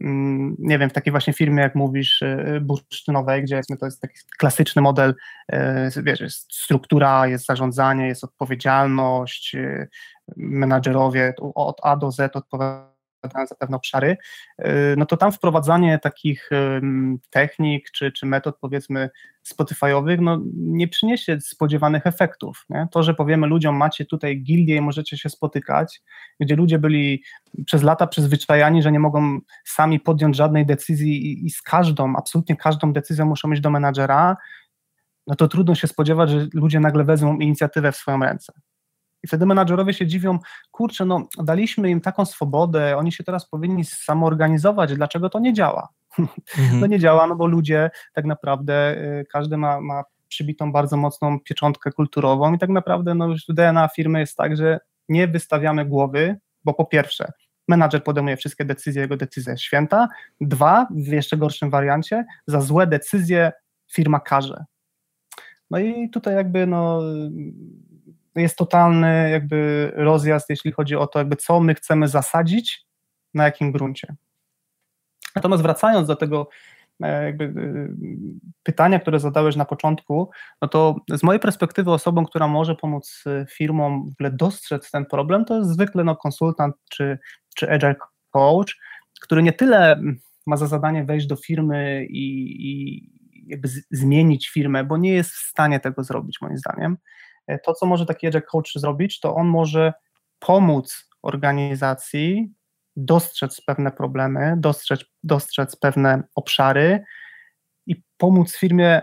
[0.00, 4.14] Mm, nie wiem, w takiej właśnie firmie, jak mówisz, y, bursztynowej, gdzie to jest taki
[4.38, 5.14] klasyczny model,
[6.02, 9.56] wiesz, jest struktura, jest zarządzanie, jest odpowiedzialność,
[10.36, 12.88] menadżerowie od A do Z odpowiadają
[13.48, 14.16] za pewne obszary,
[14.96, 16.50] no to tam wprowadzanie takich
[17.30, 19.10] technik czy, czy metod powiedzmy
[19.48, 22.64] Spotify'owych no, nie przyniesie spodziewanych efektów.
[22.70, 22.88] Nie?
[22.90, 26.02] To, że powiemy ludziom, macie tutaj gildię i możecie się spotykać,
[26.40, 27.22] gdzie ludzie byli
[27.66, 32.56] przez lata przyzwyczajani, że nie mogą sami podjąć żadnej decyzji i, i z każdą, absolutnie
[32.56, 34.36] każdą decyzją muszą iść do menadżera,
[35.26, 38.52] no to trudno się spodziewać, że ludzie nagle wezmą inicjatywę w swoją ręce.
[39.22, 40.38] I wtedy menadżerowie się dziwią,
[40.70, 45.88] kurczę, no daliśmy im taką swobodę, oni się teraz powinni samoorganizować, dlaczego to nie działa?
[46.18, 46.80] Mhm.
[46.80, 51.40] No nie działa, no bo ludzie tak naprawdę, y, każdy ma, ma przybitą bardzo mocną
[51.40, 56.36] pieczątkę kulturową i tak naprawdę no już DNA firmy jest tak, że nie wystawiamy głowy,
[56.64, 57.32] bo po pierwsze,
[57.68, 60.08] menadżer podejmuje wszystkie decyzje, jego decyzja jest święta,
[60.40, 63.52] dwa, w jeszcze gorszym wariancie, za złe decyzje
[63.92, 64.64] firma karze.
[65.70, 67.00] No i tutaj jakby no
[68.36, 72.86] jest totalny jakby rozjazd, jeśli chodzi o to, jakby co my chcemy zasadzić,
[73.34, 74.14] na jakim gruncie.
[75.36, 76.48] Natomiast wracając do tego
[77.02, 77.50] e, jakby e,
[78.62, 80.30] pytania, które zadałeś na początku,
[80.62, 85.06] no to z mojej perspektywy osobą, która może pomóc e, firmom w ogóle dostrzec ten
[85.06, 87.18] problem, to jest zwykle no, konsultant czy,
[87.56, 87.94] czy agile
[88.30, 88.76] coach,
[89.20, 90.00] który nie tyle
[90.46, 93.02] ma za zadanie wejść do firmy i, i
[93.46, 96.96] jakby z, zmienić firmę, bo nie jest w stanie tego zrobić moim zdaniem,
[97.64, 99.92] to, co może taki agile coach zrobić, to on może
[100.38, 102.52] pomóc organizacji
[102.96, 107.04] dostrzec pewne problemy, dostrzec, dostrzec pewne obszary
[107.86, 109.02] i pomóc firmie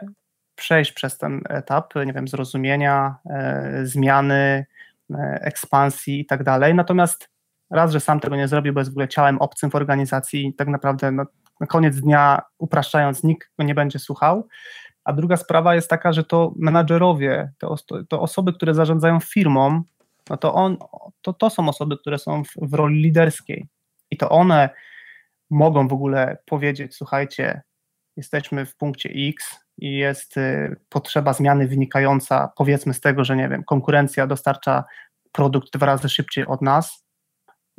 [0.56, 4.66] przejść przez ten etap, nie wiem, zrozumienia, e, zmiany,
[5.14, 6.76] e, ekspansji i tak dalej.
[6.76, 7.30] Natomiast
[7.72, 10.68] raz, że sam tego nie zrobił, bo jest w ogóle ciałem obcym w organizacji tak
[10.68, 11.26] naprawdę no,
[11.60, 14.48] na koniec dnia, upraszczając, nikt go nie będzie słuchał,
[15.06, 17.76] a druga sprawa jest taka, że to menadżerowie, to,
[18.10, 19.84] to osoby, które zarządzają firmą,
[20.30, 20.78] no to, on,
[21.22, 23.68] to, to są osoby, które są w, w roli liderskiej.
[24.12, 24.70] I to one
[25.50, 27.62] mogą w ogóle powiedzieć: Słuchajcie,
[28.18, 33.50] jesteśmy w punkcie X i jest y, potrzeba zmiany wynikająca, powiedzmy, z tego, że nie
[33.50, 34.84] wiem, konkurencja dostarcza
[35.32, 37.06] produkt dwa razy szybciej od nas.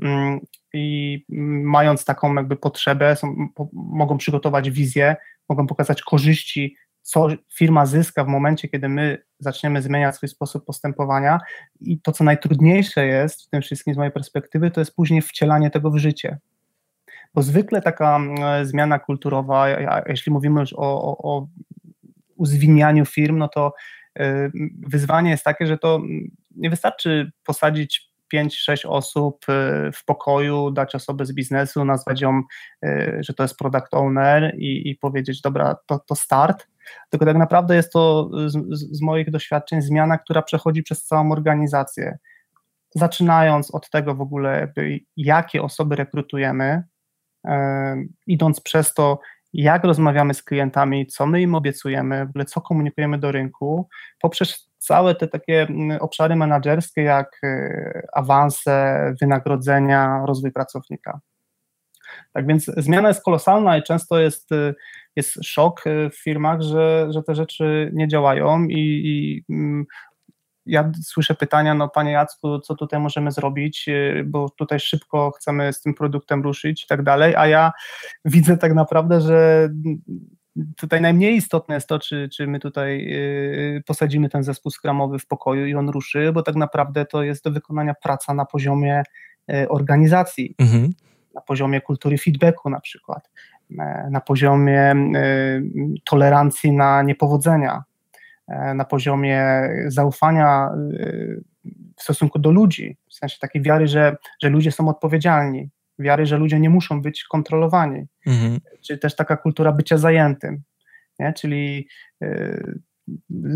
[0.02, 0.40] Mm,
[0.72, 1.24] I
[1.64, 5.16] mając taką jakby potrzebę, są, po, mogą przygotować wizję,
[5.48, 11.38] mogą pokazać korzyści co firma zyska w momencie, kiedy my zaczniemy zmieniać swój sposób postępowania.
[11.80, 15.70] I to, co najtrudniejsze jest w tym wszystkim z mojej perspektywy, to jest później wcielanie
[15.70, 16.38] tego w życie.
[17.34, 19.66] Bo zwykle taka mm, zmiana kulturowa,
[20.06, 21.48] jeśli mówimy już o, o, o
[22.36, 23.72] uzwinianiu firm, no to
[24.20, 24.50] y,
[24.88, 26.00] wyzwanie jest takie, że to
[26.56, 32.42] nie wystarczy posadzić 5-6 osób y, w pokoju, dać osobę z biznesu, nazwać ją,
[32.84, 36.66] y, że to jest product owner i, i powiedzieć, dobra, to, to start,
[37.10, 42.18] tylko tak naprawdę jest to z, z moich doświadczeń zmiana, która przechodzi przez całą organizację.
[42.94, 44.72] Zaczynając od tego w ogóle,
[45.16, 46.82] jakie osoby rekrutujemy,
[47.46, 47.96] e,
[48.26, 49.20] idąc przez to,
[49.52, 53.88] jak rozmawiamy z klientami, co my im obiecujemy, w ogóle co komunikujemy do rynku,
[54.20, 55.66] poprzez całe te takie
[56.00, 61.20] obszary menedżerskie, jak e, awanse, wynagrodzenia, rozwój pracownika.
[62.32, 64.74] Tak więc zmiana jest kolosalna i często jest y,
[65.16, 69.86] jest szok y, w firmach, że, że te rzeczy nie działają i, i mm,
[70.66, 75.72] ja słyszę pytania, no panie Jacku, co tutaj możemy zrobić, y, bo tutaj szybko chcemy
[75.72, 77.72] z tym produktem ruszyć i tak dalej, a ja
[78.24, 79.68] widzę tak naprawdę, że
[80.76, 83.14] tutaj najmniej istotne jest to, czy, czy my tutaj
[83.86, 87.50] posadzimy ten zespół skramowy w pokoju i on ruszy, bo tak naprawdę to jest do
[87.50, 89.02] wykonania praca na poziomie
[89.68, 90.92] organizacji, mhm.
[91.36, 93.30] Na poziomie kultury feedbacku na przykład.
[93.78, 94.94] E, na poziomie e,
[96.04, 97.84] tolerancji na niepowodzenia,
[98.48, 99.44] e, na poziomie
[99.86, 100.70] zaufania
[101.96, 106.36] w stosunku do ludzi, w sensie takiej wiary, że, że ludzie są odpowiedzialni, wiary, że
[106.36, 108.60] ludzie nie muszą być kontrolowani, mhm.
[108.86, 110.62] czy też taka kultura bycia zajętym,
[111.18, 111.32] nie?
[111.32, 111.88] czyli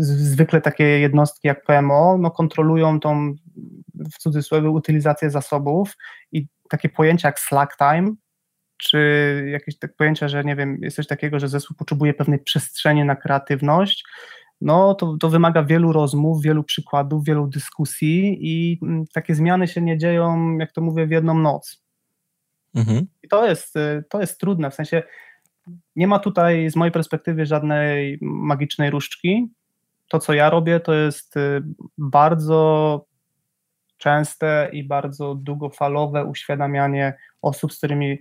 [0.03, 3.35] zwykle takie jednostki jak PMO no, kontrolują tą
[4.13, 5.97] w cudzysłowie utylizację zasobów
[6.31, 8.15] i takie pojęcia jak slack time
[8.77, 13.05] czy jakieś tak pojęcia, że nie wiem, jest coś takiego, że zespół potrzebuje pewnej przestrzeni
[13.05, 14.03] na kreatywność,
[14.61, 19.81] no to, to wymaga wielu rozmów, wielu przykładów, wielu dyskusji i mm, takie zmiany się
[19.81, 21.83] nie dzieją, jak to mówię, w jedną noc.
[22.75, 23.07] Mhm.
[23.23, 25.03] I to jest, y, to jest trudne, w sensie
[25.95, 29.51] nie ma tutaj z mojej perspektywy żadnej magicznej różdżki.
[30.07, 31.63] To, co ja robię, to jest y,
[31.97, 33.05] bardzo
[34.01, 38.17] częste i bardzo długofalowe uświadamianie osób, z którymi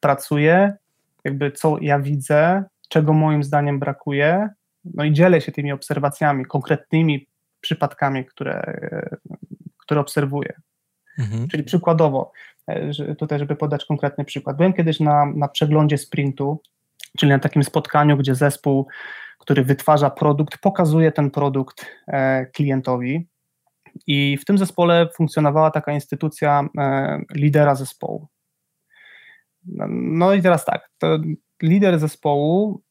[0.00, 0.76] pracuję,
[1.24, 4.48] jakby co ja widzę, czego moim zdaniem brakuje,
[4.84, 7.28] no i dzielę się tymi obserwacjami, konkretnymi
[7.60, 8.80] przypadkami, które,
[9.78, 10.52] które obserwuję.
[11.18, 11.48] Mhm.
[11.48, 12.32] Czyli przykładowo,
[13.18, 14.56] tutaj, żeby podać konkretny przykład.
[14.56, 16.62] Byłem kiedyś na, na przeglądzie sprintu,
[17.18, 18.86] czyli na takim spotkaniu, gdzie zespół,
[19.38, 21.86] który wytwarza produkt, pokazuje ten produkt
[22.52, 23.26] klientowi.
[24.06, 26.68] I w tym zespole funkcjonowała taka instytucja
[27.34, 28.28] lidera zespołu.
[29.88, 30.90] No i teraz tak,
[31.62, 32.82] lider zespołu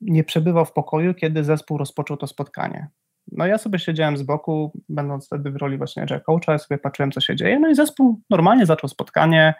[0.00, 2.88] nie przebywał w pokoju, kiedy zespół rozpoczął to spotkanie.
[3.32, 6.78] No ja sobie siedziałem z boku, będąc wtedy w roli właśnie agile coacha, ja sobie
[6.78, 9.54] patrzyłem, co się dzieje, no i zespół normalnie zaczął spotkanie.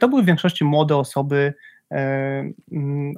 [0.00, 1.54] To były w większości młode osoby,
[1.90, 1.96] e,
[2.72, 3.12] mm,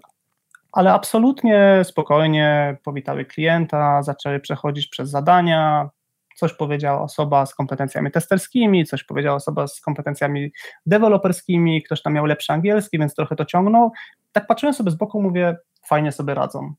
[0.73, 5.91] ale absolutnie spokojnie powitały klienta, zaczęły przechodzić przez zadania,
[6.35, 10.53] coś powiedziała osoba z kompetencjami testerskimi, coś powiedziała osoba z kompetencjami
[10.87, 13.93] deweloperskimi, ktoś tam miał lepszy angielski, więc trochę to ciągnął.
[14.33, 15.57] Tak patrzyłem sobie z boku, mówię,
[15.87, 16.75] fajnie sobie radzą.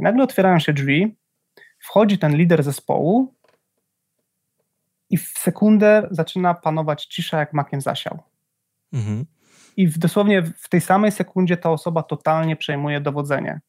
[0.00, 1.16] I nagle otwierają się drzwi,
[1.78, 3.34] wchodzi ten lider zespołu
[5.10, 8.18] i w sekundę zaczyna panować cisza, jak makiem zasiał.
[8.92, 9.26] Mhm.
[9.76, 13.60] I w, dosłownie w tej samej sekundzie ta osoba totalnie przejmuje dowodzenie.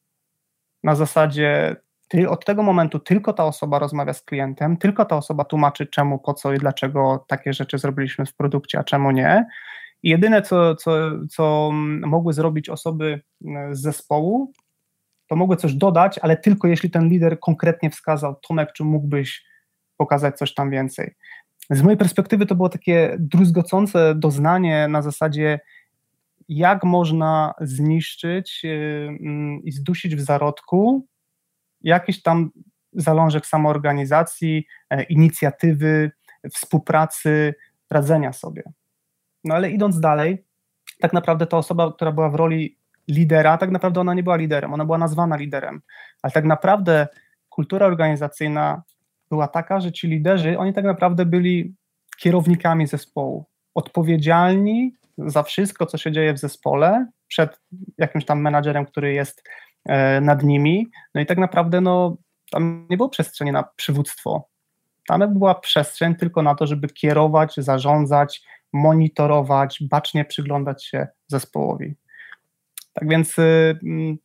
[0.83, 1.75] Na zasadzie
[2.13, 6.19] ty, od tego momentu tylko ta osoba rozmawia z klientem, tylko ta osoba tłumaczy czemu,
[6.19, 9.45] po co i dlaczego takie rzeczy zrobiliśmy w produkcie, a czemu nie.
[10.03, 10.91] I jedyne, co, co,
[11.29, 11.71] co
[12.05, 13.21] mogły zrobić osoby
[13.71, 14.51] z zespołu,
[15.27, 19.45] to mogły coś dodać, ale tylko jeśli ten lider konkretnie wskazał, Tomek, czy mógłbyś
[19.97, 21.15] pokazać coś tam więcej.
[21.69, 25.59] Z mojej perspektywy to było takie druzgocące doznanie na zasadzie,
[26.49, 29.17] jak można zniszczyć yy,
[29.63, 31.07] i zdusić w zarodku
[31.83, 32.51] jakiś tam
[32.93, 36.11] zalążek samoorganizacji, e, inicjatywy,
[36.53, 37.53] współpracy,
[37.91, 38.63] radzenia sobie.
[39.43, 40.45] No ale idąc dalej,
[41.01, 42.77] tak naprawdę ta osoba, która była w roli
[43.07, 45.81] lidera, tak naprawdę ona nie była liderem, ona była nazwana liderem,
[46.21, 47.07] ale tak naprawdę
[47.49, 48.83] kultura organizacyjna
[49.29, 51.75] była taka, że ci liderzy, oni tak naprawdę byli
[52.17, 57.59] kierownikami zespołu, odpowiedzialni za wszystko, co się dzieje w zespole, przed
[57.97, 59.43] jakimś tam menadżerem, który jest
[60.21, 60.87] nad nimi.
[61.15, 62.17] No i tak naprawdę no,
[62.51, 64.49] tam nie było przestrzeni na przywództwo.
[65.07, 68.41] Tam była przestrzeń tylko na to, żeby kierować, zarządzać,
[68.73, 71.95] monitorować, bacznie przyglądać się zespołowi.
[72.93, 74.17] Tak więc y, mm,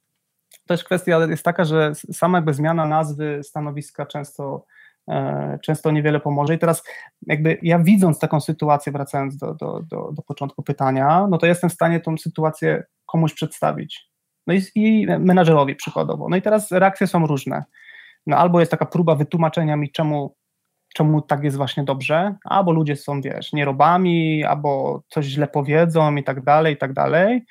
[0.66, 4.64] też kwestia jest taka, że sama jakby zmiana nazwy stanowiska często,
[5.08, 6.54] e, często niewiele pomoże.
[6.54, 6.82] I teraz
[7.26, 11.70] jakby ja widząc taką sytuację, wracając do, do, do, do początku pytania, no to jestem
[11.70, 14.07] w stanie tą sytuację komuś przedstawić
[14.48, 16.28] no i, i menadżerowi przykładowo.
[16.28, 17.64] No i teraz reakcje są różne.
[18.26, 20.36] No albo jest taka próba wytłumaczenia mi, czemu,
[20.94, 26.24] czemu tak jest właśnie dobrze, albo ludzie są, wiesz, nierobami, albo coś źle powiedzą i
[26.24, 27.44] tak dalej, i tak dalej,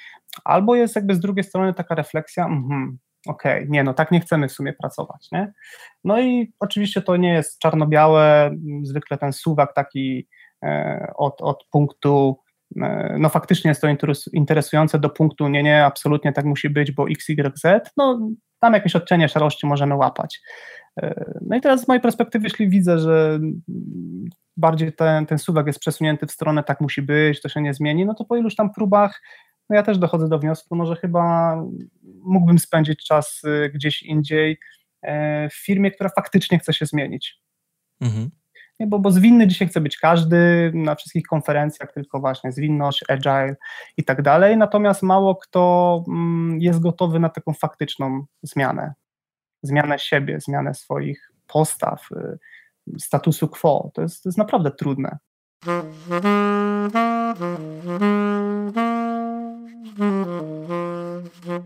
[0.44, 4.20] albo jest jakby z drugiej strony taka refleksja, mhm, okej, okay, nie, no tak nie
[4.20, 5.54] chcemy w sumie pracować, nie?
[6.04, 8.52] No i oczywiście to nie jest czarno-białe,
[8.84, 10.28] zwykle ten suwak taki
[10.64, 12.40] e, od, od punktu
[13.20, 13.88] no faktycznie jest to
[14.34, 18.74] interesujące do punktu, nie, nie, absolutnie tak musi być, bo x, y, z, no tam
[18.74, 20.42] jakieś odcienie szarości możemy łapać.
[21.02, 23.40] E, no i teraz z mojej perspektywy, jeśli widzę, że
[24.58, 28.06] bardziej ten, ten suwak jest przesunięty w stronę tak musi być, to się nie zmieni,
[28.06, 29.22] no to po iluś tam próbach
[29.70, 31.56] no ja też dochodzę do wniosku, no, że chyba
[32.24, 34.60] mógłbym spędzić czas y, gdzieś indziej
[35.02, 37.42] e, w firmie, która faktycznie chce się zmienić.
[38.02, 38.30] Mhm.
[38.80, 43.56] Nie, bo, bo zwinny dzisiaj chce być każdy na wszystkich konferencjach, tylko właśnie zwinność, agile
[43.98, 48.94] i tak dalej, natomiast mało kto mm, jest gotowy na taką faktyczną zmianę,
[49.64, 52.38] zmianę siebie, zmianę swoich postaw, y,
[53.00, 53.92] statusu quo.
[53.94, 55.18] To jest, to jest naprawdę trudne.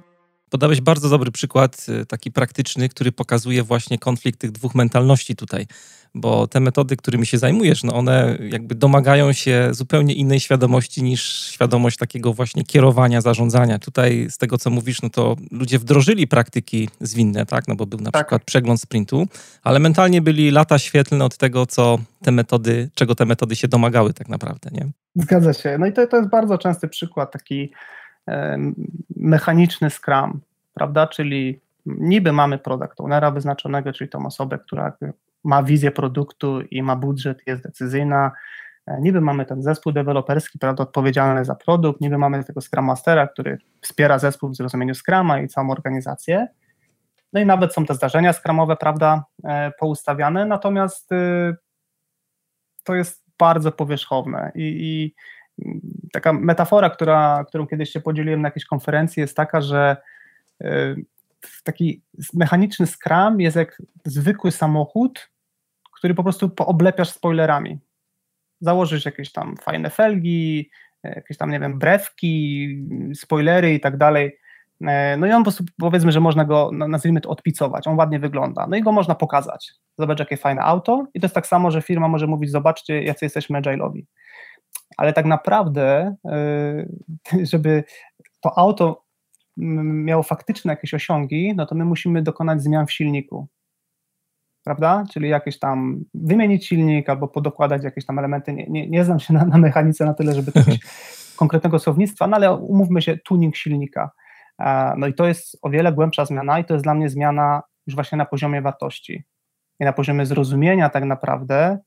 [0.51, 5.67] Podałeś bardzo dobry przykład, y, taki praktyczny, który pokazuje właśnie konflikt tych dwóch mentalności tutaj
[6.15, 11.49] bo te metody, którymi się zajmujesz, no one jakby domagają się zupełnie innej świadomości niż
[11.51, 13.79] świadomość takiego właśnie kierowania, zarządzania.
[13.79, 17.99] Tutaj z tego, co mówisz, no to ludzie wdrożyli praktyki zwinne, tak, no bo był
[17.99, 18.25] na tak.
[18.25, 19.27] przykład przegląd sprintu,
[19.63, 24.13] ale mentalnie byli lata świetlne od tego, co te metody, czego te metody się domagały
[24.13, 24.89] tak naprawdę, nie?
[25.15, 25.77] Zgadza się.
[25.77, 27.71] No i to, to jest bardzo częsty przykład, taki
[29.15, 30.41] mechaniczny Scrum,
[30.74, 34.93] prawda, czyli niby mamy product ownera wyznaczonego, czyli tą osobę, która
[35.43, 38.32] ma wizję produktu i ma budżet, jest decyzyjna.
[38.88, 43.28] E, niby mamy ten zespół deweloperski, prawda, odpowiedzialny za produkt, niby mamy tego Scrum Mastera,
[43.28, 46.47] który wspiera zespół w zrozumieniu Scruma i całą organizację.
[47.34, 51.55] No i nawet są te zdarzenia Scrumowe, prawda, e, poustawiane, natomiast y,
[52.84, 55.15] to jest bardzo powierzchowne i, i
[56.12, 59.97] taka metafora, która, którą kiedyś się podzieliłem na jakiejś konferencji jest taka, że
[60.64, 61.05] y,
[61.64, 62.01] taki
[62.34, 65.30] mechaniczny Scrum jest jak zwykły samochód,
[65.97, 67.80] który po prostu oblepiasz spoilerami.
[68.59, 70.70] Założysz jakieś tam fajne felgi,
[71.03, 72.68] jakieś tam, nie wiem, brewki,
[73.16, 74.38] spoilery i tak dalej.
[75.18, 77.88] No i on po prostu powiedzmy, że można go, nazwijmy to, odpicować.
[77.88, 78.68] On ładnie wygląda.
[78.68, 79.72] No i go można pokazać.
[79.97, 81.07] Zobacz, jakie fajne auto.
[81.14, 84.03] I to jest tak samo, że firma może mówić, zobaczcie, jacy jesteśmy agile'owi.
[84.97, 86.15] Ale tak naprawdę,
[87.51, 87.84] żeby
[88.41, 89.03] to auto
[89.57, 93.47] miało faktyczne jakieś osiągi, no to my musimy dokonać zmian w silniku.
[94.63, 95.03] Prawda?
[95.13, 98.53] Czyli jakieś tam wymienić silnik albo podokładać jakieś tam elementy.
[98.53, 100.80] Nie, nie, nie znam się na, na mechanice na tyle, żeby jakiegoś
[101.41, 104.11] konkretnego słownictwa, no ale umówmy się, tuning silnika.
[104.97, 107.95] No i to jest o wiele głębsza zmiana i to jest dla mnie zmiana już
[107.95, 109.24] właśnie na poziomie wartości
[109.80, 111.80] i na poziomie zrozumienia tak naprawdę,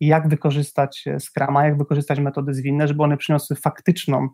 [0.00, 4.28] jak wykorzystać Scrama, jak wykorzystać metody zwinne, żeby one przyniosły faktyczną,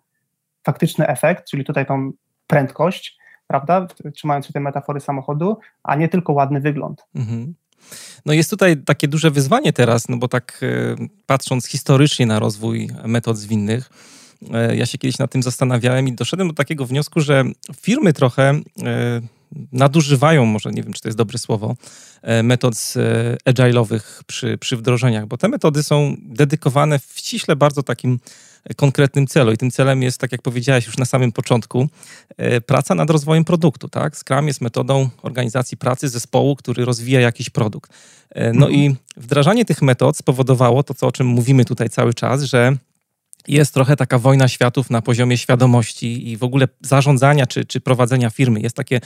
[0.67, 2.13] faktyczny efekt, czyli tutaj tą
[2.47, 7.05] prędkość, prawda, trzymając się tej metafory samochodu, a nie tylko ładny wygląd.
[7.15, 7.55] Mhm.
[8.27, 12.91] No jest tutaj takie duże wyzwanie teraz, no bo tak e, patrząc historycznie na rozwój
[13.05, 13.91] metod zwinnych,
[14.53, 17.45] e, ja się kiedyś nad tym zastanawiałem i doszedłem do takiego wniosku, że
[17.81, 19.21] firmy trochę e,
[19.73, 21.77] nadużywają, może nie wiem, czy to jest dobre słowo,
[22.43, 22.75] metod
[23.49, 28.19] agile'owych przy, przy wdrożeniach, bo te metody są dedykowane w ściśle bardzo takim
[28.77, 29.53] konkretnym celu.
[29.53, 31.89] I tym celem jest, tak jak powiedziałeś już na samym początku,
[32.37, 33.89] e, praca nad rozwojem produktu.
[33.89, 34.17] Tak?
[34.17, 37.93] Scrum jest metodą organizacji pracy zespołu, który rozwija jakiś produkt.
[38.31, 38.75] E, no mhm.
[38.75, 42.77] i wdrażanie tych metod spowodowało to, co, o czym mówimy tutaj cały czas, że
[43.49, 48.31] jest trochę taka wojna światów na poziomie świadomości i w ogóle zarządzania czy, czy prowadzenia
[48.31, 48.61] firmy.
[48.61, 49.01] Jest takie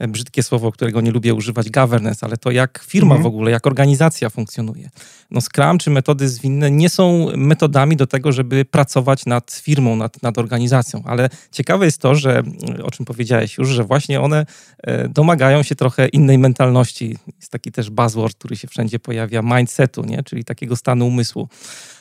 [0.00, 3.22] brzydkie słowo, którego nie lubię używać, governance, ale to jak firma mhm.
[3.22, 4.90] w ogóle, jak organizacja funkcjonuje.
[5.30, 10.22] No Scrum czy metody zwinne nie są metodami do tego, żeby pracować nad firmą, nad,
[10.22, 12.42] nad organizacją, ale ciekawe jest to, że
[12.82, 14.46] o czym powiedziałeś już, że właśnie one
[14.82, 17.18] e, domagają się trochę innej mentalności.
[17.36, 20.22] Jest taki też buzzword, który się wszędzie pojawia, mindsetu, nie?
[20.22, 21.48] czyli takiego stanu umysłu.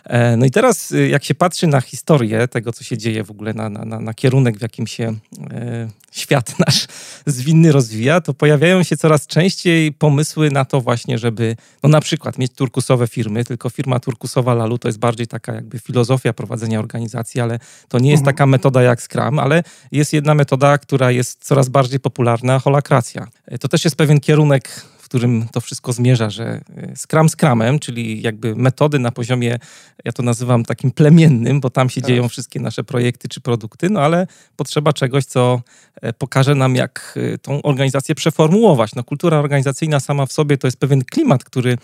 [0.04, 3.54] E, no i teraz, jak się patrzy na historię tego, co się dzieje w ogóle,
[3.54, 5.14] na, na, na kierunek, w jakim się
[5.52, 6.88] e, świat nasz
[7.26, 7.81] zwinny rozwija,
[8.24, 13.08] to pojawiają się coraz częściej pomysły na to właśnie, żeby no na przykład mieć turkusowe
[13.08, 18.00] firmy, tylko firma turkusowa Lalu to jest bardziej taka jakby filozofia prowadzenia organizacji, ale to
[18.00, 18.36] nie jest mhm.
[18.36, 23.28] taka metoda jak Scrum, ale jest jedna metoda, która jest coraz bardziej popularna, holakracja.
[23.60, 28.56] To też jest pewien kierunek którym to wszystko zmierza, że e, Scrum Scrumem, czyli jakby
[28.56, 29.60] metody na poziomie,
[30.06, 32.08] ja to nazywam takim plemiennym, bo tam się tak.
[32.08, 35.62] dzieją wszystkie nasze projekty czy produkty, no ale potrzeba czegoś, co
[36.02, 38.96] e, pokaże nam, jak e, tą organizację przeformułować.
[38.96, 41.78] No, kultura organizacyjna sama w sobie to jest pewien klimat, który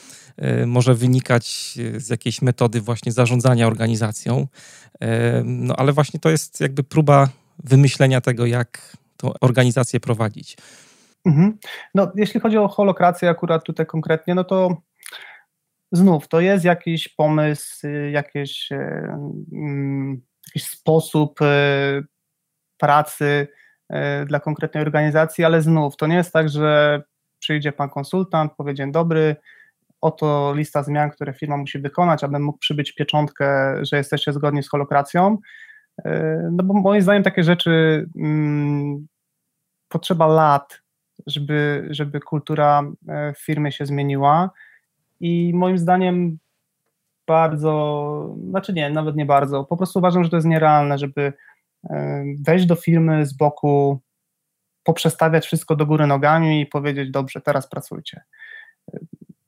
[0.66, 4.48] może wynikać z jakiejś metody właśnie zarządzania organizacją,
[5.44, 7.30] no ale właśnie to jest jakby próba
[7.64, 10.58] wymyślenia tego, jak tą organizację prowadzić.
[11.28, 11.58] Mhm.
[11.96, 14.78] No, jeśli chodzi o holokrację akurat tutaj konkretnie, no to
[15.92, 18.78] znów to jest jakiś pomysł, jakiś, e,
[19.54, 22.02] mm, jakiś sposób e,
[22.78, 23.48] pracy
[24.26, 27.04] dla konkretnej organizacji, ale znów to nie jest tak, że
[27.40, 29.36] przyjdzie pan konsultant, powie dzień dobry,
[30.02, 34.70] oto lista zmian, które firma musi wykonać, abym mógł przybyć pieczątkę, że jesteście zgodni z
[34.70, 35.38] holokracją.
[36.52, 39.08] No bo moim zdaniem takie rzeczy mm,
[39.88, 40.82] potrzeba lat,
[41.28, 44.50] żeby, żeby kultura e, w firmie się zmieniła.
[45.20, 46.38] I moim zdaniem
[47.28, 51.34] bardzo, znaczy nie, nawet nie bardzo, po prostu uważam, że to jest nierealne, żeby
[51.90, 54.00] e, wejść do firmy z boku,
[54.84, 58.22] poprzestawiać wszystko do góry nogami i powiedzieć, dobrze, teraz pracujcie.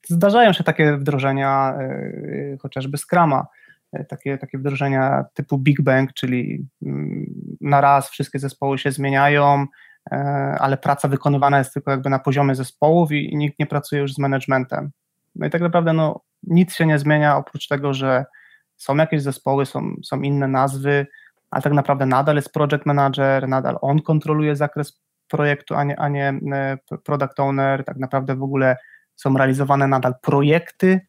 [0.08, 3.48] Zdarzają się takie wdrożenia, e, chociażby Scrama,
[4.10, 7.26] takie, takie wdrożenia typu Big Bang, czyli mm,
[7.62, 9.68] na raz wszystkie zespoły się zmieniają, E,
[10.60, 14.14] ale praca wykonywana jest tylko jakby na poziomie zespołów i, i nikt nie pracuje już
[14.14, 14.92] z managementem.
[15.36, 18.26] No i tak naprawdę no, nic się nie zmienia oprócz tego, że
[18.78, 21.08] są jakieś zespoły, są, są inne nazwy,
[21.52, 26.10] ale tak naprawdę nadal jest project manager, nadal on kontroluje zakres projektu, a nie, a
[26.10, 27.84] nie e, product owner.
[27.84, 28.78] Tak naprawdę w ogóle
[29.16, 31.02] są realizowane nadal projekty,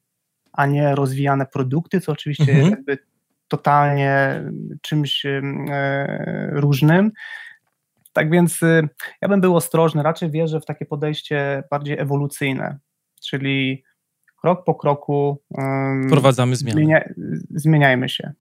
[0.52, 2.60] a nie rozwijane produkty, co oczywiście mhm.
[2.60, 2.98] jest jakby
[3.48, 4.42] totalnie
[4.82, 5.40] czymś e,
[6.52, 7.12] różnym.
[8.12, 8.88] Tak więc y,
[9.22, 12.78] ja bym był ostrożny, raczej wierzę w takie podejście bardziej ewolucyjne,
[13.22, 13.84] czyli
[14.40, 16.76] krok po kroku um, wprowadzamy zmiany.
[16.76, 17.04] Zmienia,
[17.50, 18.32] zmieniajmy się.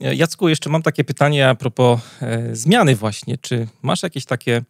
[0.00, 3.38] Jacku, jeszcze mam takie pytanie a propos e, zmiany właśnie.
[3.38, 4.62] Czy masz jakieś takie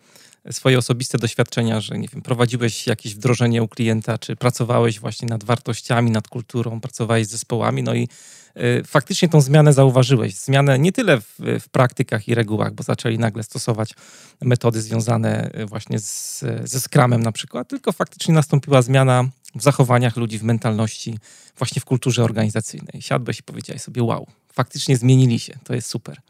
[0.51, 5.45] swoje osobiste doświadczenia, że nie wiem, prowadziłeś jakieś wdrożenie u klienta, czy pracowałeś właśnie nad
[5.45, 8.09] wartościami, nad kulturą, pracowałeś z zespołami, no i
[8.57, 10.35] y, faktycznie tą zmianę zauważyłeś.
[10.35, 13.95] Zmianę nie tyle w, w, praktykach i regułach, bo zaczęli nagle stosować
[14.43, 19.25] metody związane y, właśnie z, ze skramem na przykład, tylko faktycznie nastąpiła zmiana
[19.55, 21.19] w zachowaniach ludzi, w mentalności,
[21.59, 23.03] właśnie w kulturze organizacyjnej.
[23.03, 26.21] Siadłeś i powiedziałeś sobie, wow, faktycznie zmienili się, to jest super.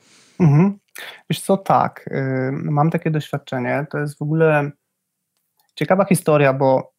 [0.40, 0.78] Mhm.
[1.30, 4.70] Wiesz co, tak, y, mam takie doświadczenie, to jest w ogóle
[5.74, 6.94] ciekawa historia, bo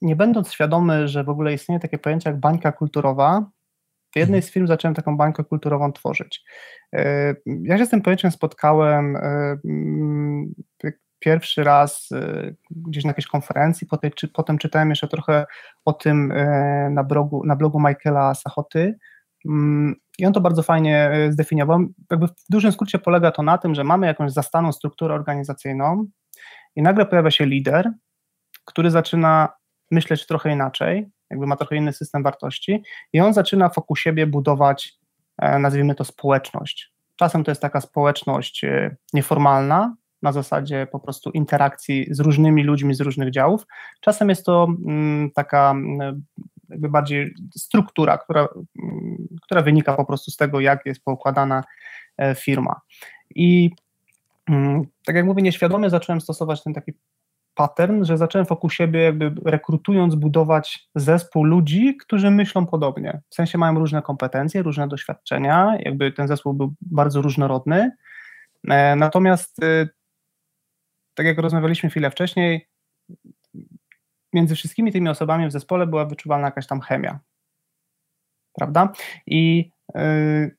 [0.00, 3.50] nie będąc świadomy, że w ogóle istnieje takie pojęcie jak bańka kulturowa,
[4.12, 6.44] w jednej z firm zacząłem taką bańkę kulturową tworzyć.
[6.94, 9.20] Y, ja się z tym pojęciem spotkałem y,
[9.64, 10.54] mm,
[11.18, 12.08] pierwszy raz
[12.70, 13.86] gdzieś na jakiejś konferencji,
[14.32, 15.46] potem czytałem jeszcze trochę
[15.84, 16.32] o tym
[16.90, 18.98] na blogu, na blogu Michaela Sachoty,
[20.18, 21.80] i on to bardzo fajnie e, zdefiniował.
[22.10, 26.06] Jakby w dużym skrócie polega to na tym, że mamy jakąś zastaną strukturę organizacyjną
[26.76, 27.92] i nagle pojawia się lider,
[28.64, 29.48] który zaczyna
[29.90, 32.82] myśleć trochę inaczej, jakby ma trochę inny system wartości
[33.12, 34.92] i on zaczyna wokół siebie budować,
[35.38, 36.92] e, nazwijmy to, społeczność.
[37.16, 42.94] Czasem to jest taka społeczność e, nieformalna, na zasadzie po prostu interakcji z różnymi ludźmi
[42.94, 43.66] z różnych działów.
[44.00, 46.24] Czasem jest to mm, taka mm,
[46.70, 48.48] jakby bardziej struktura, która,
[49.42, 51.64] która wynika po prostu z tego, jak jest poukładana
[52.18, 52.80] e, firma.
[53.34, 53.70] I
[54.48, 56.92] mm, tak jak mówię, nieświadomie zacząłem stosować ten taki
[57.54, 63.20] pattern, że zacząłem wokół siebie jakby rekrutując, budować zespół ludzi, którzy myślą podobnie.
[63.28, 67.90] W sensie mają różne kompetencje, różne doświadczenia, jakby ten zespół był bardzo różnorodny.
[68.68, 69.88] E, natomiast e,
[71.14, 72.68] tak jak rozmawialiśmy chwilę wcześniej,
[74.32, 77.18] między wszystkimi tymi osobami w zespole była wyczuwalna jakaś tam chemia.
[78.52, 78.92] Prawda?
[79.26, 80.56] I yy,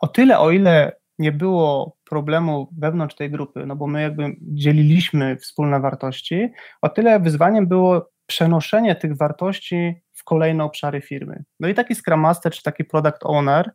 [0.00, 5.36] o tyle, o ile nie było problemu wewnątrz tej grupy, no bo my jakby dzieliliśmy
[5.36, 11.44] wspólne wartości, o tyle wyzwaniem było przenoszenie tych wartości w kolejne obszary firmy.
[11.60, 13.70] No i taki Scrum Master czy taki Product Owner,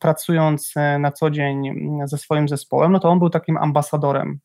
[0.00, 4.38] pracując e, na co dzień ze swoim zespołem, no to on był takim ambasadorem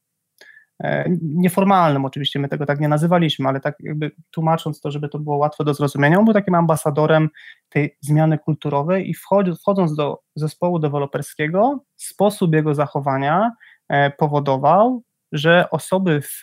[1.21, 5.37] nieformalnym oczywiście, my tego tak nie nazywaliśmy, ale tak jakby tłumacząc to, żeby to było
[5.37, 7.29] łatwe do zrozumienia, on był takim ambasadorem
[7.69, 9.13] tej zmiany kulturowej i
[9.59, 13.51] wchodząc do zespołu deweloperskiego, sposób jego zachowania
[13.89, 16.41] e, powodował, że osoby w,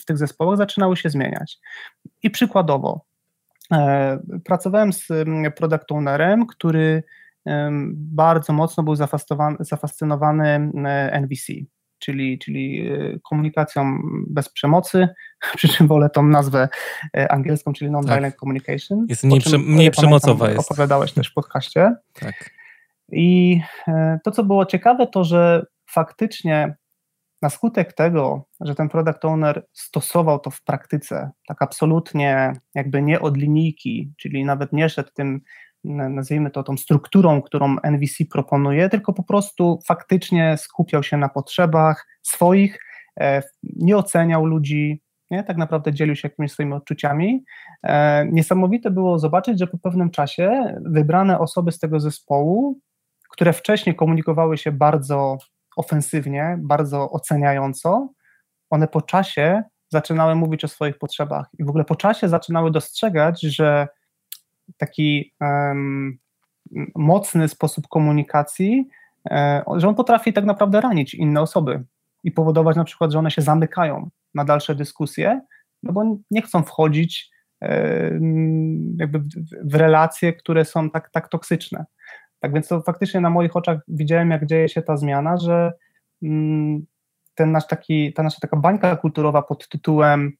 [0.00, 1.58] w tych zespołach zaczynały się zmieniać.
[2.22, 3.04] I przykładowo,
[3.72, 5.08] e, pracowałem z
[5.56, 7.02] product ownerem, który
[7.92, 8.94] bardzo mocno był
[9.60, 10.70] zafascynowany
[11.12, 11.52] NVC,
[11.98, 15.08] czyli, czyli e, komunikacją bez przemocy,
[15.56, 16.68] przy czym wolę tą nazwę
[17.16, 18.40] e, angielską, czyli non-violent tak.
[18.40, 19.06] communication.
[19.08, 20.70] Jest mniej, prze, mniej przemocowa jest.
[20.70, 21.94] Opowiadałeś też w podcaście.
[22.12, 22.50] Tak.
[23.12, 26.74] I e, to, co było ciekawe, to, że faktycznie
[27.42, 33.20] na skutek tego, że ten product owner stosował to w praktyce, tak absolutnie jakby nie
[33.20, 35.40] od linijki, czyli nawet nie szedł tym
[35.84, 42.06] nazwijmy to tą strukturą, którą NVC proponuje, tylko po prostu faktycznie skupiał się na potrzebach
[42.22, 42.78] swoich,
[43.20, 45.44] e, nie oceniał ludzi, nie?
[45.44, 47.44] tak naprawdę dzielił się jakimiś swoimi odczuciami.
[47.82, 52.78] E, niesamowite było zobaczyć, że po pewnym czasie wybrane osoby z tego zespołu,
[53.30, 55.38] które wcześniej komunikowały się bardzo
[55.76, 58.08] ofensywnie, bardzo oceniająco,
[58.70, 59.62] one po czasie
[59.92, 63.88] zaczynały mówić o swoich potrzebach i w ogóle po czasie zaczynały dostrzegać, że
[64.76, 66.18] taki um,
[66.94, 68.88] mocny sposób komunikacji,
[69.30, 71.84] e, że on potrafi tak naprawdę ranić inne osoby
[72.24, 75.40] i powodować na przykład, że one się zamykają na dalsze dyskusje,
[75.82, 77.30] no bo nie chcą wchodzić
[77.62, 78.10] e,
[78.96, 79.22] jakby
[79.64, 81.84] w, relacje, które są tak, tak toksyczne.
[82.40, 85.72] Tak więc to faktycznie na moich oczach widziałem, jak dzieje się ta zmiana, że
[86.22, 86.86] mm,
[87.34, 90.32] ten nasz taki, ta nasza taka bańka kulturowa pod tytułem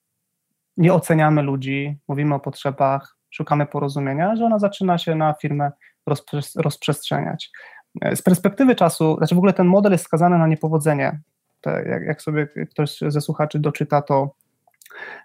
[0.76, 5.70] nie oceniamy ludzi, mówimy o potrzebach, szukamy porozumienia, że ona zaczyna się na firmę
[6.56, 7.50] rozprzestrzeniać.
[8.14, 11.20] Z perspektywy czasu, znaczy w ogóle ten model jest skazany na niepowodzenie.
[11.66, 14.34] jak, jak, sobie ktoś ze słuchaczy doczyta, to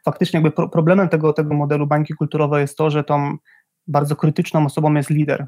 [0.05, 3.37] faktycznie jakby pro, problemem tego, tego modelu bańki kulturowej jest to, że tą
[3.87, 5.47] bardzo krytyczną osobą jest lider.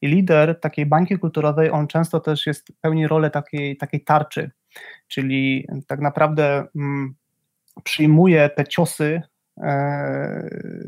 [0.00, 4.50] I lider takiej bańki kulturowej, on często też jest pełni rolę takiej, takiej tarczy,
[5.08, 7.14] czyli tak naprawdę mm,
[7.84, 9.31] przyjmuje te ciosy E,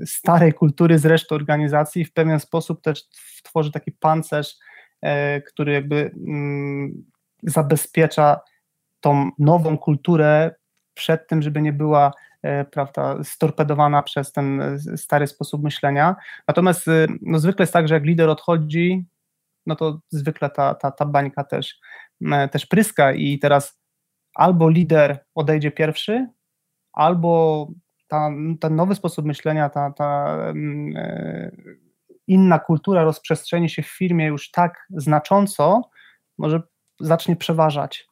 [0.07, 3.09] starej kultury z reszty organizacji w pewien sposób też
[3.43, 4.57] tworzy taki pancerz,
[5.03, 7.05] e, który jakby mm,
[7.43, 8.41] zabezpiecza
[9.01, 10.55] tą nową kulturę
[10.95, 12.13] przed tym, żeby nie była
[12.43, 16.17] e, prawda, storpedowana przez ten stary sposób myślenia.
[16.49, 16.87] Natomiast
[17.23, 19.07] no, zwykle jest tak, że jak lider odchodzi,
[19.67, 21.79] no to zwykle ta, ta, ta bańka też,
[22.53, 23.81] też pryska i teraz
[24.35, 26.29] albo lider odejdzie pierwszy,
[26.93, 27.69] albo
[28.09, 28.31] ta,
[28.61, 30.37] ten nowy sposób myślenia, ta, ta
[30.97, 31.51] e,
[32.27, 35.91] inna kultura rozprzestrzeni się w firmie już tak znacząco,
[36.39, 36.63] może
[37.01, 38.09] zacznie przeważać.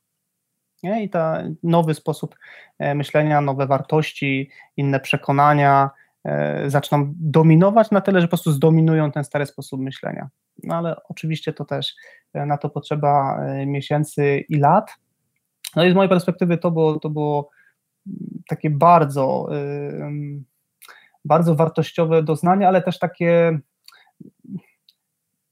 [0.82, 1.04] Nie?
[1.04, 2.34] I ten nowy sposób
[2.78, 5.90] e, myślenia, nowe wartości, inne przekonania,
[6.24, 10.28] e, zaczną dominować na tyle, że po prostu zdominują ten stary sposób myślenia.
[10.62, 11.94] No ale oczywiście to też
[12.34, 14.90] na to potrzeba miesięcy i lat.
[15.76, 17.50] No i z mojej perspektywy to było, to było
[18.48, 19.48] takie bardzo,
[21.24, 23.58] bardzo wartościowe doznanie, ale też takie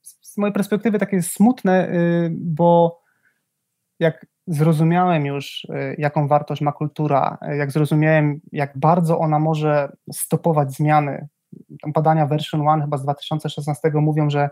[0.02, 1.92] z mojej perspektywy takie smutne,
[2.30, 3.00] bo
[3.98, 9.92] jak zrozumiałem już, y, jaką wartość ma kultura, y, jak zrozumiałem, jak bardzo ona może
[10.12, 11.28] stopować zmiany.
[11.86, 14.50] Badania version 1 chyba z 2016 mówią, że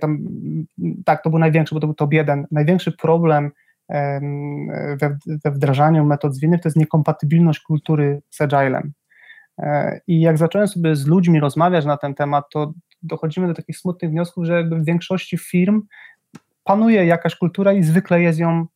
[0.00, 0.18] tam,
[1.04, 3.50] tak, to był największy, bo to był top jeden, największy problem
[5.00, 8.92] we, wdrażaniu metod zwinnych to jest niekompatybilność kultury z agilem.
[9.58, 12.72] E, I jak zacząłem sobie z ludźmi rozmawiać na ten temat, to
[13.02, 15.82] dochodzimy do takich smutnych wniosków, że jakby w większości firm
[16.64, 18.66] panuje jakaś kultura i zwykle jest ją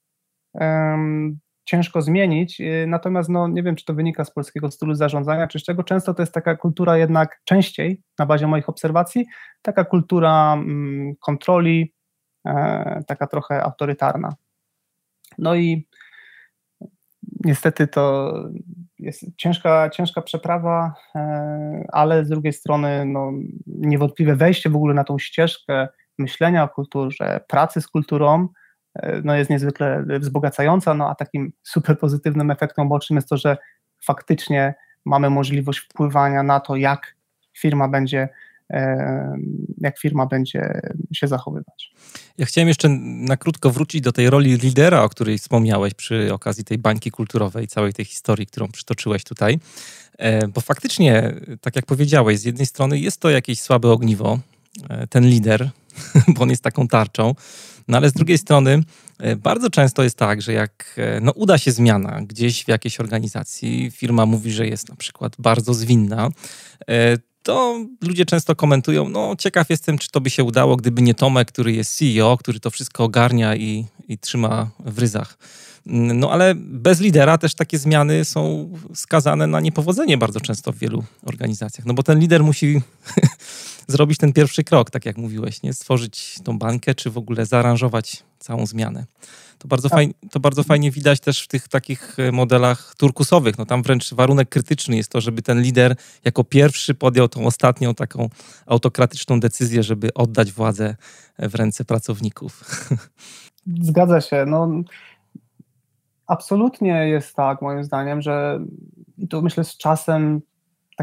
[0.54, 5.46] um, ciężko zmienić, y, natomiast no, nie wiem, czy to wynika z polskiego stylu zarządzania,
[5.46, 9.26] czy z czego często to jest taka kultura jednak częściej, na bazie moich obserwacji,
[9.62, 11.92] taka kultura um, kontroli,
[12.46, 14.34] e, taka trochę autorytarna.
[15.38, 15.88] No i
[17.44, 18.34] niestety to
[18.98, 23.32] jest ciężka, ciężka przeprawa, e, ale z drugiej strony no,
[23.66, 28.48] niewątpliwe wejście w ogóle na tą ścieżkę myślenia o kulturze, pracy z kulturą,
[28.94, 33.56] e, no jest niezwykle wzbogacająca, no a takim super pozytywnym efektem bocznym jest to, że
[34.04, 34.74] faktycznie
[35.04, 37.16] mamy możliwość wpływania na to, jak
[37.58, 38.28] firma będzie
[39.78, 40.80] jak firma będzie
[41.14, 41.92] się zachowywać.
[42.38, 46.64] Ja chciałem jeszcze na krótko wrócić do tej roli lidera, o której wspomniałeś przy okazji
[46.64, 49.58] tej bańki kulturowej, całej tej historii, którą przytoczyłeś tutaj.
[50.18, 54.38] E, bo faktycznie, tak jak powiedziałeś, z jednej strony jest to jakieś słabe ogniwo,
[55.10, 55.70] ten lider,
[56.34, 57.34] bo on jest taką tarczą.
[57.88, 58.82] No ale z drugiej strony
[59.18, 63.00] e, bardzo często jest tak, że jak e, no, uda się zmiana gdzieś w jakiejś
[63.00, 66.28] organizacji, firma mówi, że jest na przykład bardzo zwinna,
[66.88, 71.14] e, to ludzie często komentują, no ciekaw jestem, czy to by się udało, gdyby nie
[71.14, 75.38] Tomek, który jest CEO, który to wszystko ogarnia i, i trzyma w ryzach.
[75.86, 81.04] No ale bez lidera też takie zmiany są skazane na niepowodzenie bardzo często w wielu
[81.26, 81.86] organizacjach.
[81.86, 82.80] No bo ten lider musi
[83.86, 85.72] zrobić ten pierwszy krok, tak jak mówiłeś, nie?
[85.72, 89.04] Stworzyć tą bankę, czy w ogóle zaaranżować całą zmianę.
[89.58, 89.96] To bardzo, tak.
[89.96, 93.58] fajnie, to bardzo fajnie widać też w tych takich e, modelach turkusowych.
[93.58, 97.94] No tam wręcz warunek krytyczny jest to, żeby ten lider jako pierwszy podjął tą ostatnią
[97.94, 98.28] taką
[98.66, 100.96] autokratyczną decyzję, żeby oddać władzę
[101.38, 102.64] w ręce pracowników.
[103.82, 104.44] Zgadza się.
[104.46, 104.68] No,
[106.26, 108.60] absolutnie jest tak, moim zdaniem, że
[109.18, 110.40] i to myślę z czasem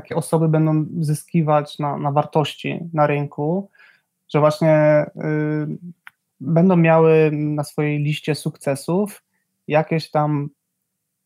[0.02, 3.70] takie osoby będą zyskiwać na, na wartości na rynku,
[4.34, 5.78] że właśnie y,
[6.40, 9.24] będą miały na swojej liście sukcesów
[9.68, 10.50] jakieś tam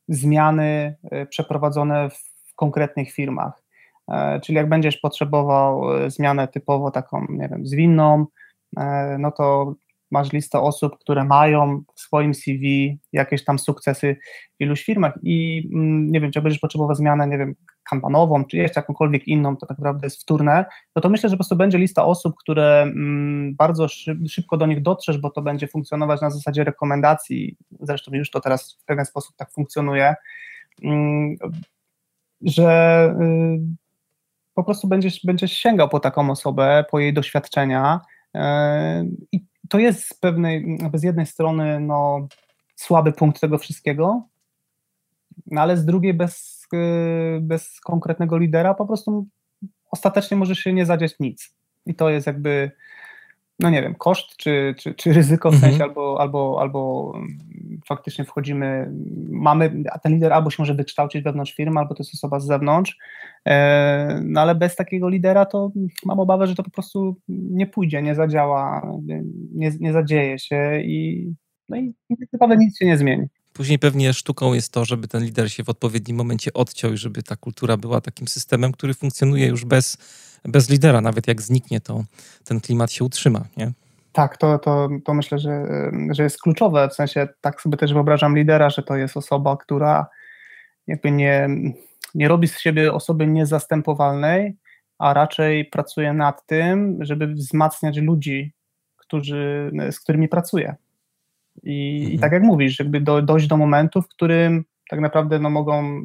[0.07, 3.63] zmiany y, przeprowadzone w konkretnych firmach.
[4.11, 8.25] E, czyli jak będziesz potrzebował y, zmianę typowo taką, nie wiem, zwinną,
[8.77, 9.75] e, no to
[10.11, 14.15] masz listę osób, które mają w swoim CV jakieś tam sukcesy
[14.59, 17.55] w iluś firmach i mm, nie wiem, czy będziesz potrzebował zmianę, nie wiem,
[17.93, 20.65] kampanową, czy jeszcze jakąkolwiek inną, to tak naprawdę jest wtórne,
[20.95, 23.87] no to myślę, że po prostu będzie lista osób, które mm, bardzo
[24.29, 28.73] szybko do nich dotrzesz, bo to będzie funkcjonować na zasadzie rekomendacji, zresztą już to teraz
[28.73, 30.15] w pewien sposób tak funkcjonuje,
[30.83, 31.35] mm,
[32.41, 33.59] że y,
[34.53, 38.01] po prostu będziesz, będziesz sięgał po taką osobę, po jej doświadczenia
[38.35, 38.39] y,
[39.31, 42.27] i to jest z pewnej, z jednej strony no,
[42.75, 44.27] słaby punkt tego wszystkiego,
[45.45, 46.52] no ale z drugiej bez,
[47.41, 49.27] bez konkretnego lidera po prostu
[49.91, 51.55] ostatecznie może się nie zadziać nic.
[51.85, 52.71] I to jest jakby,
[53.59, 55.89] no nie wiem, koszt czy, czy, czy ryzyko w sensie, mhm.
[55.89, 57.13] albo, albo, albo
[57.87, 58.91] faktycznie wchodzimy,
[59.29, 62.45] mamy, a ten lider albo się może wykształcić wewnątrz firmy, albo to jest osoba z
[62.45, 62.97] zewnątrz,
[63.47, 65.71] e, no ale bez takiego lidera to
[66.05, 68.91] mam obawę, że to po prostu nie pójdzie, nie zadziała,
[69.53, 71.33] nie, nie zadzieje się i,
[71.69, 73.27] no i, i tak nic się nie zmieni.
[73.53, 77.23] Później pewnie sztuką jest to, żeby ten lider się w odpowiednim momencie odciął i żeby
[77.23, 79.97] ta kultura była takim systemem, który funkcjonuje już bez,
[80.45, 81.01] bez lidera.
[81.01, 82.03] Nawet jak zniknie, to
[82.43, 83.45] ten klimat się utrzyma.
[83.57, 83.71] Nie?
[84.11, 85.65] Tak, to, to, to myślę, że,
[86.11, 86.89] że jest kluczowe.
[86.89, 90.07] W sensie tak sobie też wyobrażam lidera, że to jest osoba, która
[90.87, 91.49] jakby nie,
[92.15, 94.55] nie robi z siebie osoby niezastępowalnej,
[94.97, 98.53] a raczej pracuje nad tym, żeby wzmacniać ludzi,
[98.97, 100.75] którzy, z którymi pracuje.
[101.63, 102.13] I, mhm.
[102.13, 106.03] i tak jak mówisz, jakby do, dojść do momentu, w którym tak naprawdę no, mogą,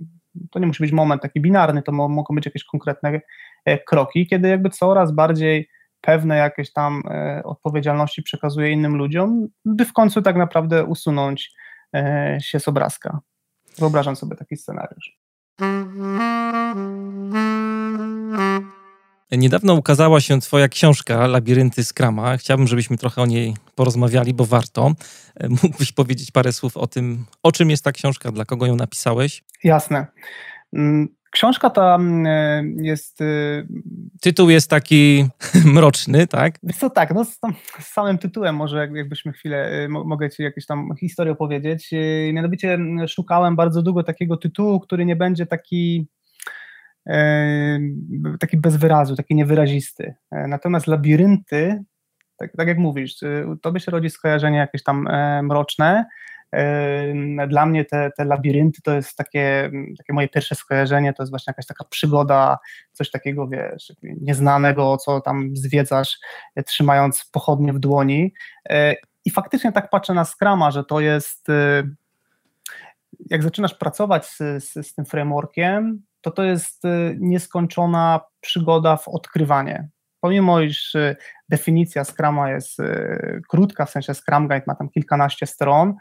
[0.50, 3.20] to nie musi być moment taki binarny, to mo, mogą być jakieś konkretne
[3.64, 5.68] e, kroki, kiedy jakby coraz bardziej
[6.00, 11.52] pewne jakieś tam e, odpowiedzialności przekazuje innym ludziom, by w końcu tak naprawdę usunąć
[11.94, 13.20] e, się z obrazka.
[13.78, 15.18] Wyobrażam sobie taki scenariusz.
[19.32, 22.36] Niedawno ukazała się Twoja książka Labirynty Skrama.
[22.36, 24.92] Chciałbym, żebyśmy trochę o niej porozmawiali, bo warto.
[25.62, 29.44] Mógłbyś powiedzieć parę słów o tym, o czym jest ta książka, dla kogo ją napisałeś?
[29.64, 30.06] Jasne.
[30.72, 33.20] Mm, książka ta mm, jest.
[33.20, 33.66] Y,
[34.20, 35.26] Tytuł jest taki
[35.74, 36.58] mroczny, tak?
[36.62, 37.38] Wiesz co, tak, no z,
[37.80, 41.92] z samym tytułem może jakbyśmy chwilę, y, mogę Ci jakąś tam historię opowiedzieć.
[41.92, 46.06] Y, mianowicie mm, szukałem bardzo długo takiego tytułu, który nie będzie taki
[48.40, 50.14] taki bez wyrazu, taki niewyrazisty.
[50.30, 51.84] E, natomiast labirynty,
[52.36, 53.16] tak, tak jak mówisz,
[53.72, 56.04] by się rodzi skojarzenie jakieś tam e, mroczne,
[57.48, 61.50] dla mnie te, te labirynty to jest takie, takie moje pierwsze skojarzenie, to jest właśnie
[61.50, 62.58] jakaś taka przygoda,
[62.92, 66.18] coś takiego, wiesz, nieznanego, co tam zwiedzasz,
[66.56, 68.32] e, trzymając pochodnie w dłoni.
[68.68, 68.94] E,
[69.24, 71.82] I faktycznie tak patrzę na Scrama, że to jest, e,
[73.30, 76.82] jak zaczynasz pracować z, z, z tym frameworkiem, to to jest
[77.18, 79.88] nieskończona przygoda w odkrywanie
[80.20, 81.16] pomimo iż y,
[81.48, 85.94] definicja Scrama jest y, krótka, w sensie Scrum Guide ma tam kilkanaście stron,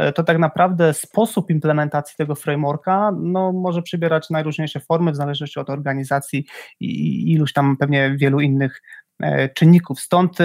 [0.00, 5.60] y, to tak naprawdę sposób implementacji tego frameworka no, może przybierać najróżniejsze formy w zależności
[5.60, 6.46] od organizacji
[6.80, 8.82] i iluś tam pewnie wielu innych
[9.22, 10.00] e, czynników.
[10.00, 10.38] Stąd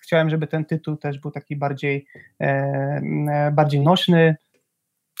[0.00, 2.06] chciałem, żeby ten tytuł też był taki bardziej,
[2.40, 4.36] e, bardziej nośny,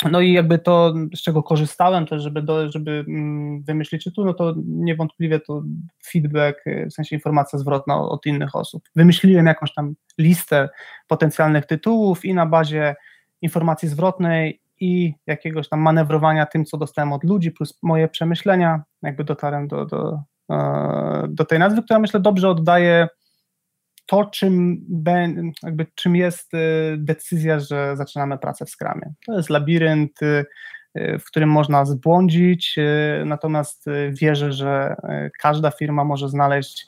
[0.04, 4.34] no i jakby to, z czego korzystałem też, żeby, do, żeby mm, wymyślić tytuł, no
[4.34, 5.62] to niewątpliwie to
[6.06, 8.82] feedback, y, w sensie informacja zwrotna od innych osób.
[8.96, 10.68] Wymyśliłem jakąś tam listę
[11.06, 12.96] potencjalnych tytułów i na bazie
[13.42, 19.24] informacji zwrotnej i jakiegoś tam manewrowania tym, co dostałem od ludzi, plus moje przemyślenia, jakby
[19.24, 20.20] dotarłem do, do,
[20.50, 23.08] e, do tej nazwy, która myślę dobrze oddaje
[24.06, 24.84] to, czym,
[25.62, 26.58] jakby, czym jest y,
[26.98, 29.12] decyzja, że zaczynamy pracę w Scrumie.
[29.26, 30.44] To jest labirynt, y,
[30.98, 32.76] y, w którym można zbłądzić,
[33.24, 34.96] natomiast wierzę, że
[35.38, 36.86] każda firma może znaleźć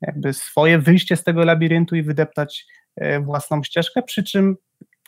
[0.00, 2.66] jakby swoje wyjście z tego labiryntu i wydeptać
[3.20, 4.56] własną ścieżkę, przy czym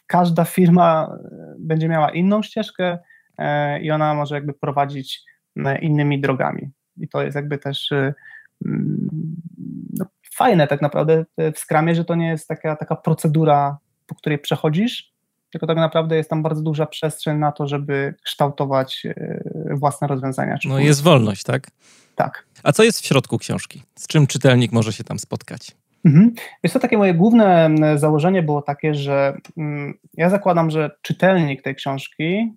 [0.07, 1.19] każda firma
[1.59, 2.99] będzie miała inną ścieżkę
[3.83, 5.23] i ona może jakby prowadzić
[5.81, 6.71] innymi drogami.
[6.97, 7.91] I to jest jakby też
[9.99, 10.07] no,
[10.41, 15.13] fajne tak naprawdę w Scrumie, że to nie jest taka, taka procedura, po której przechodzisz,
[15.51, 20.59] tylko tak naprawdę jest tam bardzo duża przestrzeń na to, żeby kształtować e, własne rozwiązania.
[20.65, 21.71] No jest wolność, tak?
[22.15, 22.45] Tak.
[22.63, 23.83] A co jest w środku książki?
[23.95, 25.77] Z czym czytelnik może się tam spotkać?
[26.05, 26.35] Mhm.
[26.63, 31.75] Jest to takie moje główne założenie było takie, że mm, ja zakładam, że czytelnik tej
[31.75, 32.55] książki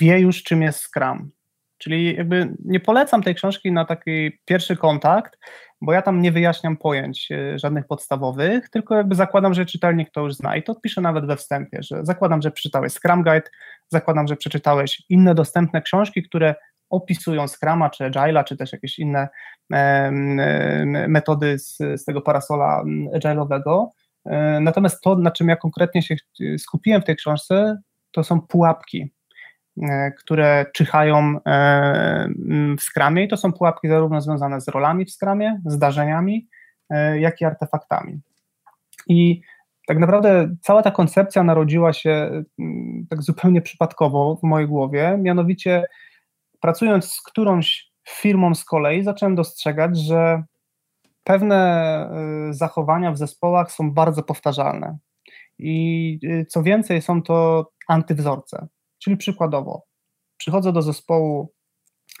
[0.00, 1.30] wie już, czym jest Scrum.
[1.78, 5.38] Czyli jakby nie polecam tej książki na taki pierwszy kontakt,
[5.80, 10.20] bo ja tam nie wyjaśniam pojęć e, żadnych podstawowych, tylko jakby zakładam, że czytelnik to
[10.20, 13.50] już zna i to piszę nawet we wstępie, że zakładam, że przeczytałeś Scrum Guide,
[13.88, 16.54] zakładam, że przeczytałeś inne dostępne książki, które
[16.90, 19.28] opisują Scrama, czy Agile'a, czy też jakieś inne
[21.08, 22.82] metody z, z tego parasola
[23.14, 23.86] Agile'owego.
[24.24, 26.16] E, natomiast to, na czym ja konkretnie się
[26.58, 27.78] skupiłem w tej książce,
[28.10, 29.12] to są pułapki,
[30.18, 32.28] które czyhają e,
[32.78, 36.48] w skramie i to są pułapki zarówno związane z rolami w skramie, zdarzeniami,
[36.90, 38.20] e, jak i artefaktami.
[39.08, 39.40] I
[39.86, 42.42] tak naprawdę cała ta koncepcja narodziła się
[43.10, 45.84] tak zupełnie przypadkowo w mojej głowie, mianowicie
[46.60, 50.42] pracując z którąś firmą z kolei zacząłem dostrzegać, że
[51.24, 52.10] pewne
[52.50, 54.98] zachowania w zespołach są bardzo powtarzalne.
[55.58, 56.18] I
[56.48, 58.66] co więcej, są to antywzorce.
[59.06, 59.82] Czyli przykładowo,
[60.36, 61.52] przychodzę do zespołu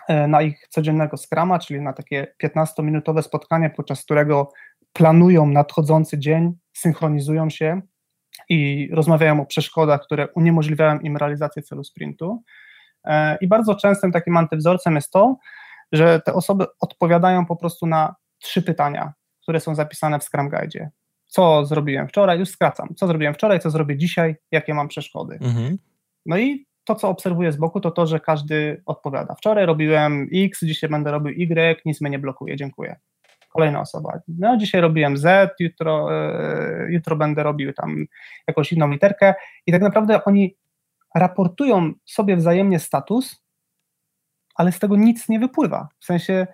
[0.08, 4.52] e, na ich codziennego skrama, czyli na takie 15-minutowe spotkanie, podczas którego
[4.92, 7.80] planują nadchodzący dzień, synchronizują się
[8.48, 12.42] i rozmawiają o przeszkodach, które uniemożliwiają im realizację celu sprintu.
[13.04, 15.36] E, I bardzo częstym takim antywzorcem jest to,
[15.92, 19.12] że te osoby odpowiadają po prostu na trzy pytania,
[19.42, 20.90] które są zapisane w Scrum Guide.
[21.26, 22.38] Co zrobiłem wczoraj?
[22.38, 22.88] Już skracam.
[22.96, 25.38] Co zrobiłem wczoraj, co zrobię dzisiaj, jakie mam przeszkody?
[25.40, 25.78] Mhm.
[26.26, 29.34] No i to, co obserwuję z boku, to to, że każdy odpowiada.
[29.34, 32.96] Wczoraj robiłem X, dzisiaj będę robił Y, nic mnie nie blokuje, dziękuję.
[33.52, 34.18] Kolejna osoba.
[34.28, 38.06] No, dzisiaj robiłem Z, jutro, e, jutro będę robił tam
[38.48, 39.34] jakąś inną literkę.
[39.66, 40.56] I tak naprawdę oni
[41.14, 43.42] raportują sobie wzajemnie status,
[44.54, 45.88] ale z tego nic nie wypływa.
[45.98, 46.46] W sensie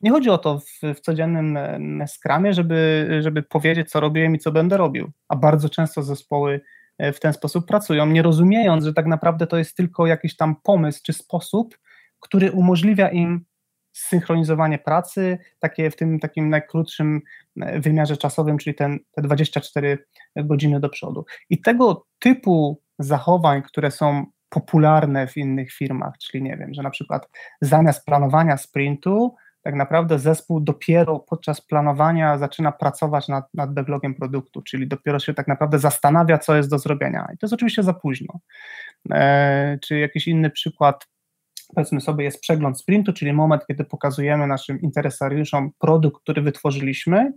[0.00, 1.56] nie chodzi o to w, w codziennym
[2.02, 5.10] e, skramie, żeby, żeby powiedzieć, co robiłem i co będę robił.
[5.28, 6.60] A bardzo często zespoły
[6.98, 11.00] w ten sposób pracują, nie rozumiejąc, że tak naprawdę to jest tylko jakiś tam pomysł
[11.04, 11.78] czy sposób,
[12.20, 13.44] który umożliwia im
[13.92, 17.20] synchronizowanie pracy, takie w tym takim najkrótszym
[17.60, 19.98] e, wymiarze czasowym, czyli ten, te 24
[20.36, 21.24] godziny do przodu.
[21.50, 26.90] I tego typu zachowań, które są popularne w innych firmach, czyli nie wiem, że na
[26.90, 27.28] przykład
[27.60, 29.34] zamiast planowania sprintu,
[29.66, 35.34] tak naprawdę zespół dopiero podczas planowania zaczyna pracować nad, nad backlogiem produktu, czyli dopiero się
[35.34, 37.28] tak naprawdę zastanawia, co jest do zrobienia.
[37.34, 38.40] I to jest oczywiście za późno.
[39.10, 41.06] E, czy jakiś inny przykład,
[41.74, 47.32] powiedzmy sobie, jest przegląd sprintu, czyli moment, kiedy pokazujemy naszym interesariuszom produkt, który wytworzyliśmy,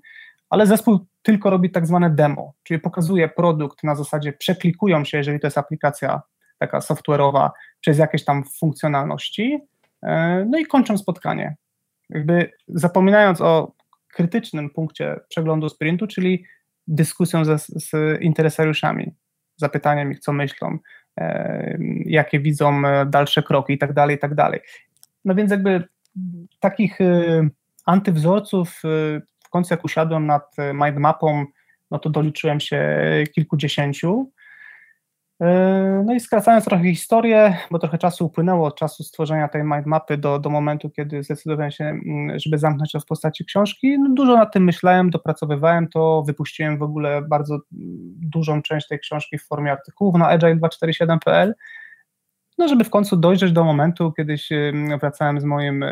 [0.50, 5.40] ale zespół tylko robi tak zwane demo, czyli pokazuje produkt na zasadzie przeklikują się, jeżeli
[5.40, 6.22] to jest aplikacja
[6.58, 7.50] taka software'owa,
[7.82, 9.60] przez jakieś tam funkcjonalności,
[10.04, 11.56] e, no i kończą spotkanie.
[12.10, 13.74] Jakby zapominając o
[14.14, 16.46] krytycznym punkcie przeglądu sprintu, czyli
[16.88, 19.12] dyskusją ze, z interesariuszami,
[19.58, 20.78] zapytaniem ich, co myślą,
[21.18, 24.60] e, jakie widzą e, dalsze kroki i tak dalej, i tak dalej.
[25.26, 25.84] No więc jakby
[26.60, 27.00] takich
[27.86, 28.82] antywzorców
[29.44, 31.46] w końcu jak usiadłem nad mindmapą,
[31.92, 32.98] no to doliczyłem się
[33.36, 34.32] kilkudziesięciu,
[36.06, 40.40] no i skracając trochę historię, bo trochę czasu upłynęło od czasu stworzenia tej mindmapy do,
[40.40, 44.00] do momentu, kiedy zdecydowałem się, mm, żeby zamknąć to w postaci książki.
[44.00, 47.64] No dużo nad tym myślałem, dopracowywałem to, wypuściłem w ogóle bardzo mm,
[48.16, 51.56] dużą część tej książki w formie artykułów na agile247.pl.
[52.58, 54.50] No, żeby w końcu dojrzeć do momentu, kiedyś
[55.00, 55.86] wracałem z moim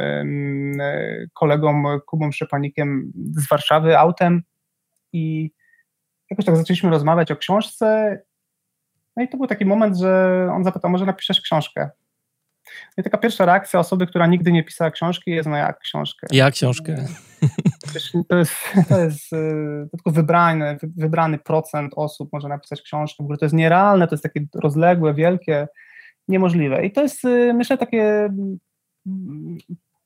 [1.33, 4.43] kolegą Kubą Szepanikiem z Warszawy autem
[5.13, 5.51] i
[6.29, 8.19] jakoś tak zaczęliśmy rozmawiać o książce
[9.17, 11.89] no i to był taki moment, że on zapytał, może napiszesz książkę.
[12.65, 16.27] No I taka pierwsza reakcja osoby, która nigdy nie pisała książki jest, no jak książkę?
[16.31, 16.95] Jak książkę?
[18.27, 18.53] To jest,
[18.89, 19.37] to jest e,
[19.91, 23.15] tylko wybrany, wybrany procent osób może napisać książkę.
[23.19, 25.67] W ogóle to jest nierealne, to jest takie rozległe, wielkie,
[26.27, 26.85] niemożliwe.
[26.85, 28.29] I to jest, e, myślę, takie
[29.07, 29.57] mm,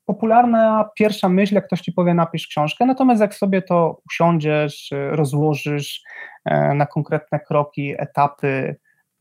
[0.04, 5.10] popularna pierwsza myśl, jak ktoś ci powie, napisz książkę, natomiast jak sobie to usiądziesz, e,
[5.10, 6.02] rozłożysz
[6.74, 8.76] na konkretne kroki, etapy,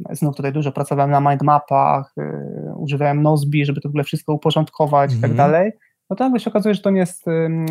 [0.10, 5.14] Znów tutaj dużo pracowałem na mindmapach, yy, używałem Nozbi, żeby to w ogóle wszystko uporządkować
[5.14, 5.38] i tak mhm.
[5.38, 5.72] dalej.
[6.10, 7.26] No to nagle się okazuje, że to, nie jest,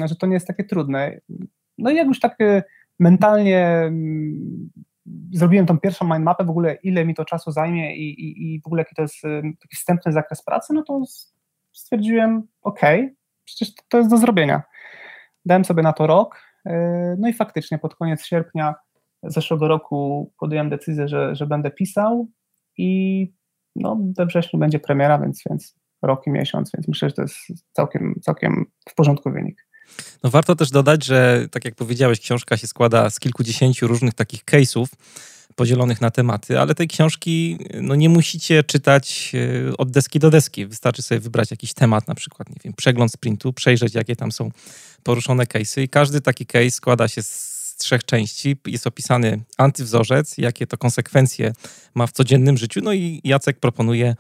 [0.05, 1.21] że to nie jest takie trudne.
[1.79, 2.63] No i jak już tak yy,
[2.99, 3.93] mentalnie
[5.33, 8.67] zrobiłem tą pierwszą mindmapę, w ogóle ile mi to czasu zajmie i, i, i w
[8.67, 9.23] ogóle jaki to jest
[9.61, 11.03] taki wstępny zakres pracy, no to
[11.73, 12.81] stwierdziłem, ok,
[13.45, 14.63] przecież to jest do zrobienia.
[15.45, 16.73] Dałem sobie na to rok, yy,
[17.19, 18.75] no i faktycznie pod koniec sierpnia
[19.23, 22.29] zeszłego roku podjąłem decyzję, że, że będę pisał
[22.77, 23.33] i
[23.77, 27.37] no, we wrześniu będzie premiera, więc, więc rok i miesiąc, więc myślę, że to jest
[27.73, 29.67] całkiem, całkiem w porządku wynik.
[30.25, 34.45] No warto też dodać, że tak jak powiedziałeś, książka się składa z kilkudziesięciu różnych takich
[34.45, 34.87] case'ów
[35.57, 40.67] podzielonych na tematy, ale tej książki no, nie musicie czytać e, od deski do deski.
[40.67, 44.51] Wystarczy sobie wybrać jakiś temat, na przykład, nie wiem, przegląd sprintu, przejrzeć, jakie tam są
[45.03, 47.50] poruszone case'y i każdy taki case składa się z
[47.81, 48.57] trzech części.
[48.67, 51.53] Jest opisany antywzorzec, jakie to konsekwencje
[51.95, 52.81] ma w codziennym życiu.
[52.85, 54.15] No i Jacek proponuje,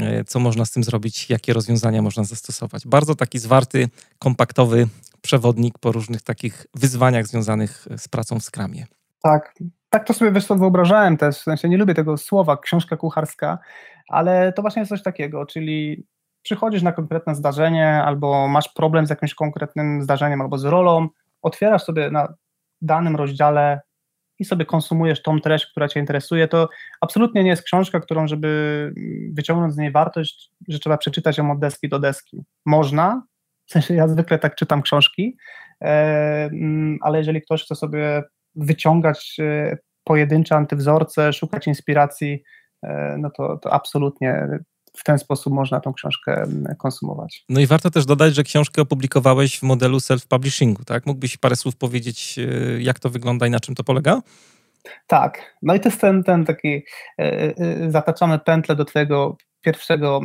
[0.00, 2.86] e, co można z tym zrobić, jakie rozwiązania można zastosować.
[2.86, 3.88] Bardzo taki zwarty,
[4.18, 4.88] kompaktowy
[5.22, 8.86] przewodnik po różnych takich wyzwaniach związanych z pracą w skramie.
[9.22, 9.54] Tak,
[9.90, 13.58] tak to sobie wiesz, wyobrażałem też, w sensie nie lubię tego słowa książka kucharska,
[14.08, 16.06] ale to właśnie jest coś takiego, czyli
[16.42, 21.08] przychodzisz na konkretne zdarzenie albo masz problem z jakimś konkretnym zdarzeniem albo z rolą,
[21.42, 22.34] otwierasz sobie na
[22.82, 23.80] danym rozdziale
[24.38, 26.68] i sobie konsumujesz tą treść, która Cię interesuje, to
[27.00, 28.92] absolutnie nie jest książka, którą, żeby
[29.32, 32.44] wyciągnąć z niej wartość, że trzeba przeczytać ją od deski do deski.
[32.66, 33.22] Można,
[33.66, 35.36] w sensie ja zwykle tak czytam książki,
[35.82, 35.86] e,
[36.44, 38.22] mm, ale jeżeli ktoś chce sobie
[38.54, 42.42] wyciągać e, pojedyncze antywzorce, szukać inspiracji,
[42.82, 44.48] e, no to, to absolutnie
[44.96, 47.44] w ten sposób można tą książkę mm, konsumować.
[47.48, 51.06] No i warto też dodać, że książkę opublikowałeś w modelu self-publishingu, tak?
[51.06, 54.22] Mógłbyś parę słów powiedzieć, e, jak to wygląda i na czym to polega?
[55.06, 56.82] Tak, no i to jest ten, ten taki, e,
[57.18, 60.20] e, zataczamy pętlę do twojego pierwszego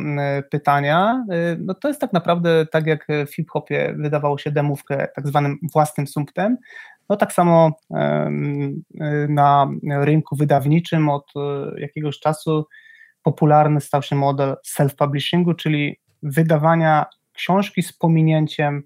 [0.50, 1.24] pytania.
[1.58, 6.06] No to jest tak naprawdę tak, jak w hip-hopie wydawało się demówkę tak zwanym własnym
[6.06, 6.56] sumptem,
[7.08, 7.70] no tak samo
[9.28, 11.32] na rynku wydawniczym od
[11.76, 12.66] jakiegoś czasu
[13.26, 18.82] popularny stał się model self-publishingu, czyli wydawania książki z pominięciem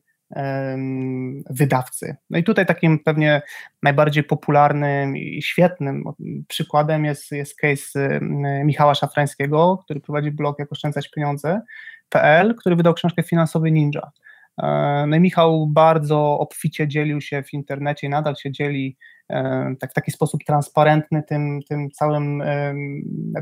[1.51, 2.17] wydawcy.
[2.31, 3.43] No i tutaj takim pewnie
[3.83, 6.05] najbardziej popularnym i świetnym
[6.49, 8.21] przykładem jest, jest case
[8.65, 14.11] Michała Szafrańskiego, który prowadzi blog Jak oszczędzać pieniądze.pl, który wydał książkę Finansowy Ninja.
[14.59, 18.97] E, no i Michał bardzo obficie dzielił się w internecie i nadal się dzieli
[19.31, 22.43] e, tak, w taki sposób transparentny tym, tym całym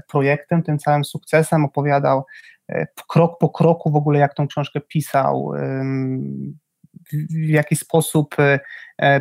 [0.08, 2.24] projektem, tym całym sukcesem, opowiadał
[2.68, 5.52] e, krok po kroku w ogóle, jak tą książkę pisał,
[7.30, 8.36] w jaki sposób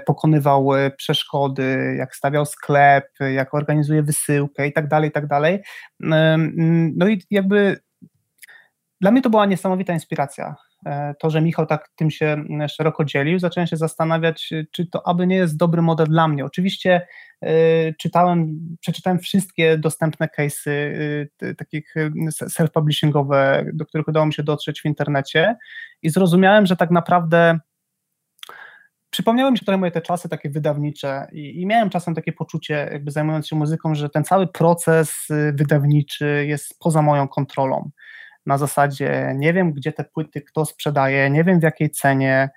[0.05, 5.59] pokonywał przeszkody, jak stawiał sklep, jak organizuje wysyłkę i tak dalej, i tak dalej.
[6.95, 7.79] No i jakby
[9.01, 10.55] dla mnie to była niesamowita inspiracja
[11.19, 15.35] to, że Michał tak tym się szeroko dzielił, zacząłem się zastanawiać, czy to aby nie
[15.35, 16.45] jest dobry model dla mnie.
[16.45, 17.07] Oczywiście
[17.99, 20.71] czytałem, przeczytałem wszystkie dostępne case'y
[21.57, 21.95] takich
[22.31, 25.55] self-publishingowe, do których udało mi się dotrzeć w internecie
[26.01, 27.59] i zrozumiałem, że tak naprawdę
[29.09, 32.89] przypomniały mi się trochę moje te czasy takie wydawnicze i, i, miałem czasem takie poczucie,
[32.91, 37.89] jakby zajmując się muzyką, że ten cały proces y, wydawniczy jest poza moją kontrolą.
[38.47, 42.49] Na zasadzie nie wiem, gdzie te płyty kto sprzedaje, nie wiem w jakiej cenie,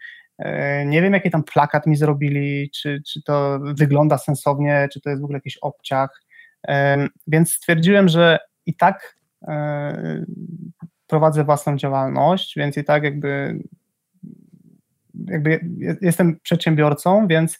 [0.42, 0.46] y,
[0.86, 5.22] nie wiem, jaki tam plakat mi zrobili, czy, czy to wygląda sensownie, czy to jest
[5.22, 6.22] w ogóle jakiś obciach.
[7.26, 9.46] Więc stwierdziłem, że i tak y,
[11.06, 13.60] prowadzę własną działalność, więc i tak jakby
[15.26, 15.60] jakby
[16.00, 17.58] jestem przedsiębiorcą, więc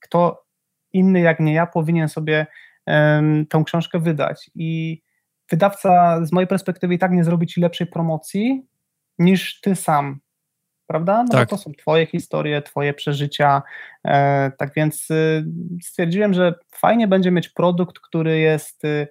[0.00, 0.44] kto
[0.92, 2.46] inny jak nie ja powinien sobie
[3.48, 4.50] tą książkę wydać.
[4.54, 5.02] I
[5.50, 8.66] wydawca z mojej perspektywy i tak nie zrobi ci lepszej promocji
[9.18, 10.20] niż ty sam.
[10.86, 11.22] Prawda?
[11.22, 11.48] No tak.
[11.48, 13.62] to są twoje historie, twoje przeżycia.
[14.06, 15.44] E, tak więc y,
[15.82, 19.08] stwierdziłem, że fajnie będzie mieć produkt, który jest y,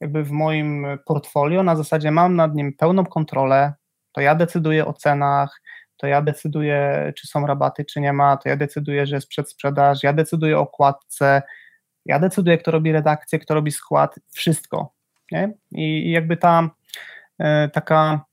[0.00, 1.62] jakby w moim portfolio.
[1.62, 3.72] Na zasadzie mam nad nim pełną kontrolę.
[4.12, 5.60] To ja decyduję o cenach,
[5.96, 10.02] to ja decyduję, czy są rabaty, czy nie ma, to ja decyduję, że jest przedsprzedaż,
[10.02, 11.42] ja decyduję o okładce,
[12.06, 14.99] ja decyduję, kto robi redakcję, kto robi skład, wszystko.
[15.32, 15.52] Nie?
[15.72, 16.70] I, jakby ta
[17.38, 18.24] e, taka,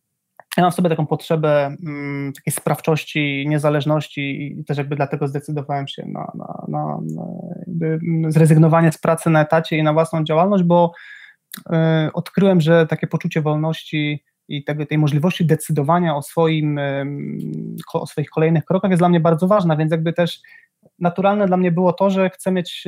[0.57, 5.87] ja mam w sobie taką potrzebę mm, takiej sprawczości, niezależności i też jakby dlatego zdecydowałem
[5.87, 10.91] się na, na, na, na zrezygnowanie z pracy na etacie i na własną działalność, bo
[11.57, 16.79] y, odkryłem, że takie poczucie wolności i tego, tej możliwości decydowania o, swoim,
[17.93, 20.41] o swoich kolejnych krokach jest dla mnie bardzo ważna, więc jakby też
[20.99, 22.83] naturalne dla mnie było to, że chcę mieć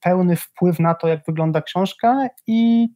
[0.00, 2.88] pełny wpływ na to, jak wygląda książka i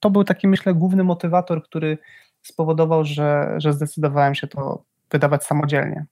[0.00, 1.98] to był taki, myślę, główny motywator, który
[2.42, 6.06] spowodował, że, że zdecydowałem się to wydawać samodzielnie.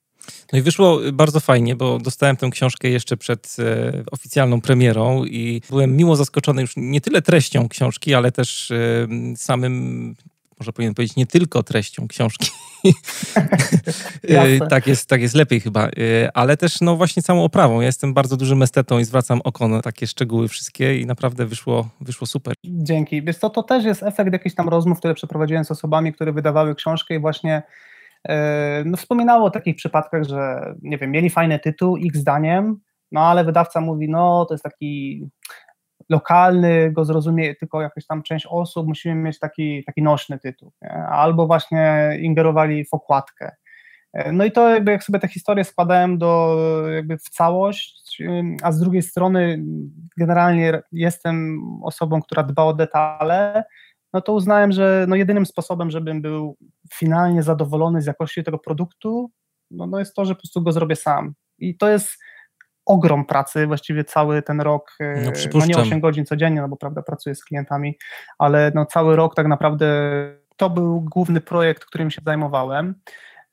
[0.53, 5.61] No i wyszło bardzo fajnie, bo dostałem tę książkę jeszcze przed e, oficjalną premierą i
[5.69, 10.15] byłem miło zaskoczony już nie tyle treścią książki, ale też e, samym
[10.59, 12.49] może powinien powiedzieć nie tylko treścią książki.
[14.27, 15.89] E, tak, jest, tak jest lepiej chyba, e,
[16.33, 17.81] ale też no właśnie całą oprawą.
[17.81, 21.89] Ja jestem bardzo dużym estetą i zwracam oko na takie szczegóły wszystkie i naprawdę wyszło,
[22.01, 22.53] wyszło super.
[22.65, 23.23] Dzięki.
[23.23, 26.75] Wiesz co, to też jest efekt jakichś tam rozmów, które przeprowadziłem z osobami, które wydawały
[26.75, 27.63] książkę i właśnie
[28.29, 32.79] E, no, wspominało o takich przypadkach, że nie wiem, mieli fajny tytuł, ich zdaniem,
[33.11, 35.23] no ale wydawca mówi, no to jest taki
[36.13, 40.89] lokalny, go zrozumie tylko jakaś tam część osób, musimy mieć taki, taki nośny tytuł, nie?
[40.93, 43.55] albo właśnie ingerowali w okładkę.
[44.13, 46.57] E, no i to jakby jak sobie te historie składałem do
[46.95, 48.23] jakby w całość,
[48.63, 49.63] a z drugiej strony
[50.17, 53.63] generalnie jestem osobą, która dba o detale,
[54.13, 56.57] no to uznałem, że no jedynym sposobem, żebym był
[56.93, 59.31] finalnie zadowolony z jakości tego produktu,
[59.71, 61.33] no, no jest to, że po prostu go zrobię sam.
[61.59, 62.17] I to jest
[62.85, 67.01] ogrom pracy, właściwie cały ten rok, no, no nie 8 godzin codziennie, no bo prawda,
[67.01, 67.97] pracuję z klientami,
[68.37, 69.85] ale no cały rok tak naprawdę
[70.57, 72.95] to był główny projekt, którym się zajmowałem.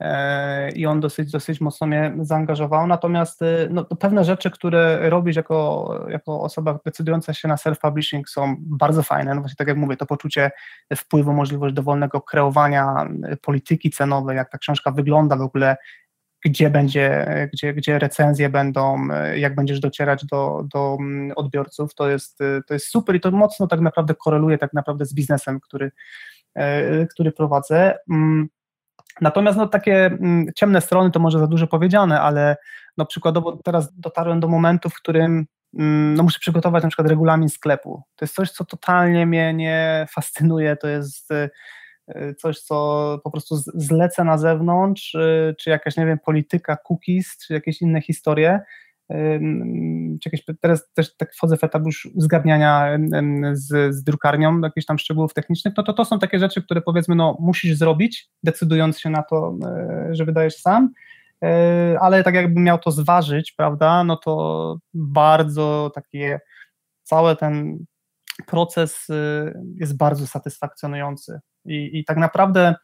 [0.00, 2.86] E, i on dosyć, dosyć mocno mnie zaangażował.
[2.86, 8.56] Natomiast e, no, pewne rzeczy, które robisz jako, jako osoba decydująca się na self-publishing są
[8.58, 9.34] bardzo fajne.
[9.34, 10.50] No właśnie tak jak mówię, to poczucie
[10.96, 15.76] wpływu, możliwość dowolnego kreowania e, polityki cenowej, jak ta książka wygląda w ogóle,
[16.44, 22.38] gdzie będzie, gdzie, gdzie recenzje będą, jak będziesz docierać do, do mm, odbiorców, to jest,
[22.66, 25.90] to jest super i to mocno tak naprawdę koreluje tak naprawdę z biznesem, który,
[27.10, 27.98] który prowadzę.
[28.10, 28.48] Mm,
[29.20, 32.56] Natomiast no, takie mm, ciemne strony to może za dużo powiedziane, ale
[32.96, 38.02] no, przykładowo teraz dotarłem do momentu, w którym no, muszę przygotować na przykład regulamin sklepu.
[38.16, 41.28] To jest coś, co totalnie mnie nie fascynuje, to jest
[42.38, 47.54] coś, co po prostu zlecę na zewnątrz, y, czy jakaś, nie wiem, polityka cookies, czy
[47.54, 48.60] jakieś inne historie.
[50.22, 52.98] Czy jakieś, teraz też tak wchodzę w etap już uzgadniania
[53.52, 57.14] z, z drukarnią jakichś tam szczegółów technicznych, no to to są takie rzeczy, które powiedzmy,
[57.14, 60.92] no musisz zrobić, decydując się na to, e, że wydajesz sam,
[61.44, 66.40] e, ale tak jakbym miał to zważyć, prawda, no to bardzo takie,
[67.02, 67.84] cały ten
[68.46, 69.06] proces
[69.80, 72.74] jest bardzo satysfakcjonujący i, i tak naprawdę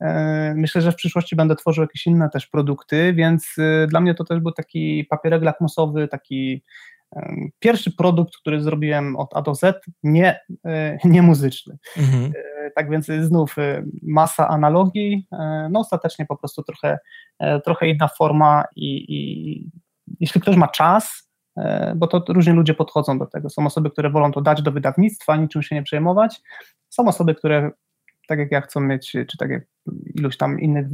[0.00, 4.14] E, myślę, że w przyszłości będę tworzył jakieś inne też produkty, więc e, dla mnie
[4.14, 6.62] to też był taki papierek lakmusowy, taki
[7.58, 11.78] pierwszy produkt, który zrobiłem od A do Z, nie, e, nie muzyczny.
[11.96, 12.32] Mhm.
[12.74, 13.56] Tak więc znów
[14.02, 15.26] masa analogii,
[15.70, 16.98] no ostatecznie po prostu trochę,
[17.64, 19.70] trochę inna forma i, i
[20.20, 21.30] jeśli ktoś ma czas,
[21.96, 23.50] bo to różni ludzie podchodzą do tego.
[23.50, 26.40] Są osoby, które wolą to dać do wydawnictwa, niczym się nie przejmować.
[26.88, 27.70] Są osoby, które
[28.28, 29.62] tak jak ja chcą mieć, czy tak jak
[30.14, 30.86] ilość tam innych,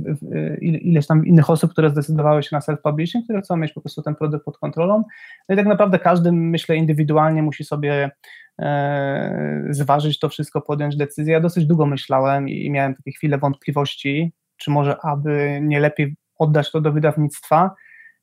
[0.61, 4.15] ileś tam innych osób, które zdecydowały się na self-publishing, które chcą mieć po prostu ten
[4.15, 5.05] produkt pod kontrolą.
[5.49, 8.11] No i tak naprawdę każdy, myślę, indywidualnie musi sobie
[8.59, 11.33] e, zważyć to wszystko, podjąć decyzję.
[11.33, 16.17] Ja dosyć długo myślałem i, i miałem takie chwile wątpliwości, czy może aby nie lepiej
[16.39, 17.75] oddać to do wydawnictwa,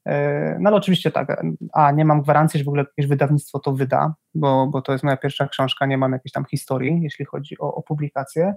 [0.07, 1.43] E, no ale oczywiście tak,
[1.73, 5.03] a nie mam gwarancji, że w ogóle jakieś wydawnictwo to wyda, bo, bo to jest
[5.03, 8.53] moja pierwsza książka, nie mam jakiejś tam historii, jeśli chodzi o, o publikację.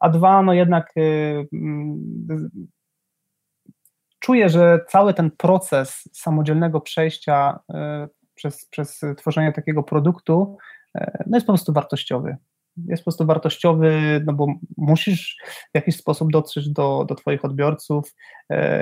[0.00, 1.46] A dwa, no jednak y, y,
[4.18, 7.74] czuję, że cały ten proces samodzielnego przejścia y,
[8.34, 10.56] przez, przez tworzenie takiego produktu
[11.26, 12.36] no jest po prostu wartościowy.
[12.88, 14.46] Jest po prostu wartościowy, no bo
[14.76, 18.14] musisz w jakiś sposób dotrzeć do, do Twoich odbiorców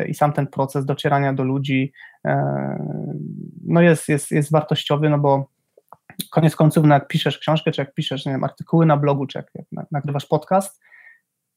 [0.09, 1.93] i sam ten proces docierania do ludzi
[3.65, 5.49] no jest, jest, jest wartościowy, no bo
[6.31, 9.39] koniec końców, no jak piszesz książkę, czy jak piszesz nie wiem, artykuły na blogu, czy
[9.39, 10.81] jak, jak nagrywasz podcast,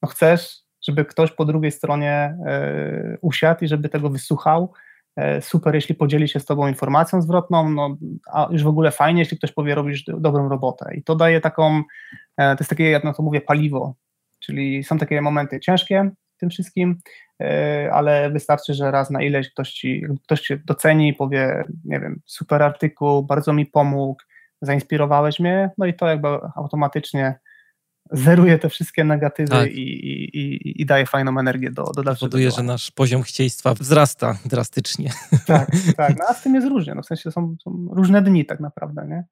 [0.02, 4.74] no chcesz, żeby ktoś po drugiej stronie e, usiadł i żeby tego wysłuchał,
[5.18, 7.98] E, super, jeśli podzieli się z Tobą informacją zwrotną, no,
[8.34, 10.96] a już w ogóle fajnie, jeśli ktoś powie, robisz dobrą robotę.
[10.96, 11.84] I to daje taką,
[12.38, 13.96] e, to jest takie, jak na to mówię, paliwo,
[14.40, 17.00] czyli są takie momenty ciężkie w tym wszystkim,
[17.92, 22.64] ale wystarczy, że raz na ileś ktoś, ci, ktoś Cię doceni, powie, nie wiem, super
[22.64, 24.22] artykuł, bardzo mi pomógł,
[24.62, 27.40] zainspirowałeś mnie, no i to jakby automatycznie
[28.12, 29.72] zeruje te wszystkie negatywy tak.
[29.72, 34.38] i, i, i, daje fajną energię do, do dalszego Powoduje, że nasz poziom chcieństwa wzrasta
[34.46, 35.12] drastycznie.
[35.46, 36.18] Tak, tak.
[36.18, 36.96] No, a z tym jest różnie.
[36.96, 39.08] No, w sensie są, są różne dni tak naprawdę.
[39.08, 39.24] Nie?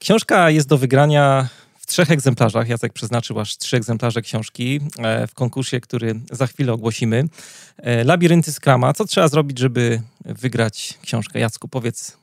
[0.00, 1.48] Książka jest do wygrania
[1.78, 2.68] w trzech egzemplarzach.
[2.68, 7.24] Jacek przeznaczył aż trzy egzemplarze książki e, w konkursie, który za chwilę ogłosimy.
[7.76, 8.92] E, Labirynty Skrama.
[8.92, 11.38] Co trzeba zrobić, żeby wygrać książkę?
[11.38, 12.18] Jacku, powiedz,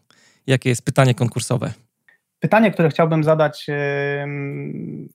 [0.47, 1.73] jakie jest pytanie konkursowe?
[2.45, 3.67] Pytanie, które chciałbym zadać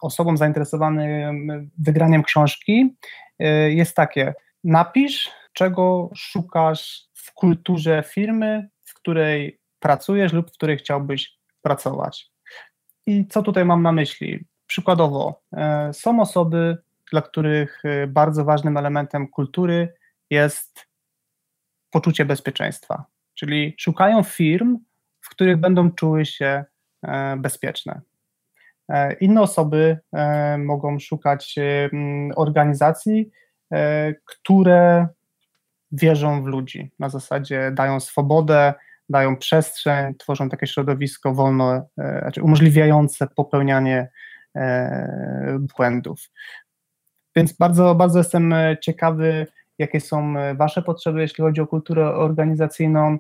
[0.00, 2.96] osobom zainteresowanym wygraniem książki,
[3.38, 4.34] e, jest takie:
[4.64, 12.30] napisz, czego szukasz w kulturze firmy, w której pracujesz lub w której chciałbyś pracować.
[13.06, 14.44] I co tutaj mam na myśli?
[14.66, 16.78] Przykładowo, e, są osoby,
[17.12, 19.94] dla których e, bardzo ważnym elementem kultury
[20.30, 20.86] jest
[21.90, 23.04] poczucie bezpieczeństwa,
[23.34, 24.78] czyli szukają firm,
[25.20, 26.64] w których będą czuły się
[27.36, 28.00] bezpieczne.
[28.90, 31.54] E, inne osoby e, mogą szukać
[32.36, 33.30] organizacji,
[34.24, 35.08] które
[35.92, 38.74] wierzą w ludzi, na zasadzie dają swobodę,
[39.08, 41.88] dają przestrzeń, tworzą takie środowisko wolno,
[42.20, 44.08] znaczy umożliwiające popełnianie
[45.76, 46.30] błędów.
[47.36, 49.46] Więc bardzo, bardzo jestem ciekawy,
[49.78, 53.18] jakie są Wasze potrzeby, jeśli chodzi o kulturę organizacyjną.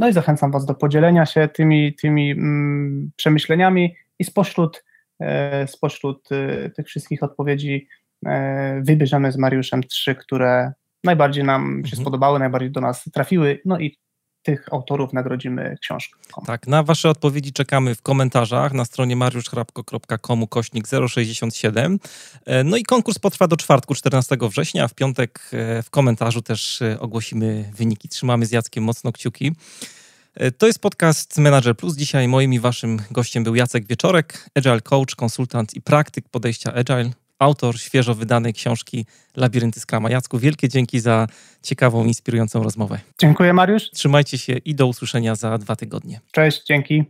[0.00, 4.84] No i zachęcam Was do podzielenia się tymi, tymi mm, przemyśleniami i spośród,
[5.20, 7.88] e, spośród e, tych wszystkich odpowiedzi
[8.26, 10.72] e, wybierzemy z Mariuszem trzy, które
[11.04, 12.02] najbardziej nam się mhm.
[12.02, 13.98] spodobały, najbardziej do nas trafiły, no i
[14.42, 16.18] tych autorów nagrodzimy książką.
[16.46, 21.98] Tak, na Wasze odpowiedzi czekamy w komentarzach na stronie mariuszchrapko.com kośnik 067.
[22.64, 25.50] No i konkurs potrwa do czwartku 14 września, w piątek
[25.82, 28.08] w komentarzu też ogłosimy wyniki.
[28.08, 29.52] Trzymamy z Jackiem mocno kciuki.
[30.58, 31.96] To jest podcast Manager Plus.
[31.96, 37.10] Dzisiaj moim i waszym gościem był Jacek Wieczorek, agile coach, konsultant i praktyk podejścia agile
[37.40, 39.06] autor świeżo wydanej książki
[39.36, 40.10] Labirynty Skrama.
[40.10, 41.26] Jacku, wielkie dzięki za
[41.62, 42.98] ciekawą, inspirującą rozmowę.
[43.18, 43.90] Dziękuję, Mariusz.
[43.90, 46.20] Trzymajcie się i do usłyszenia za dwa tygodnie.
[46.32, 47.04] Cześć, dzięki.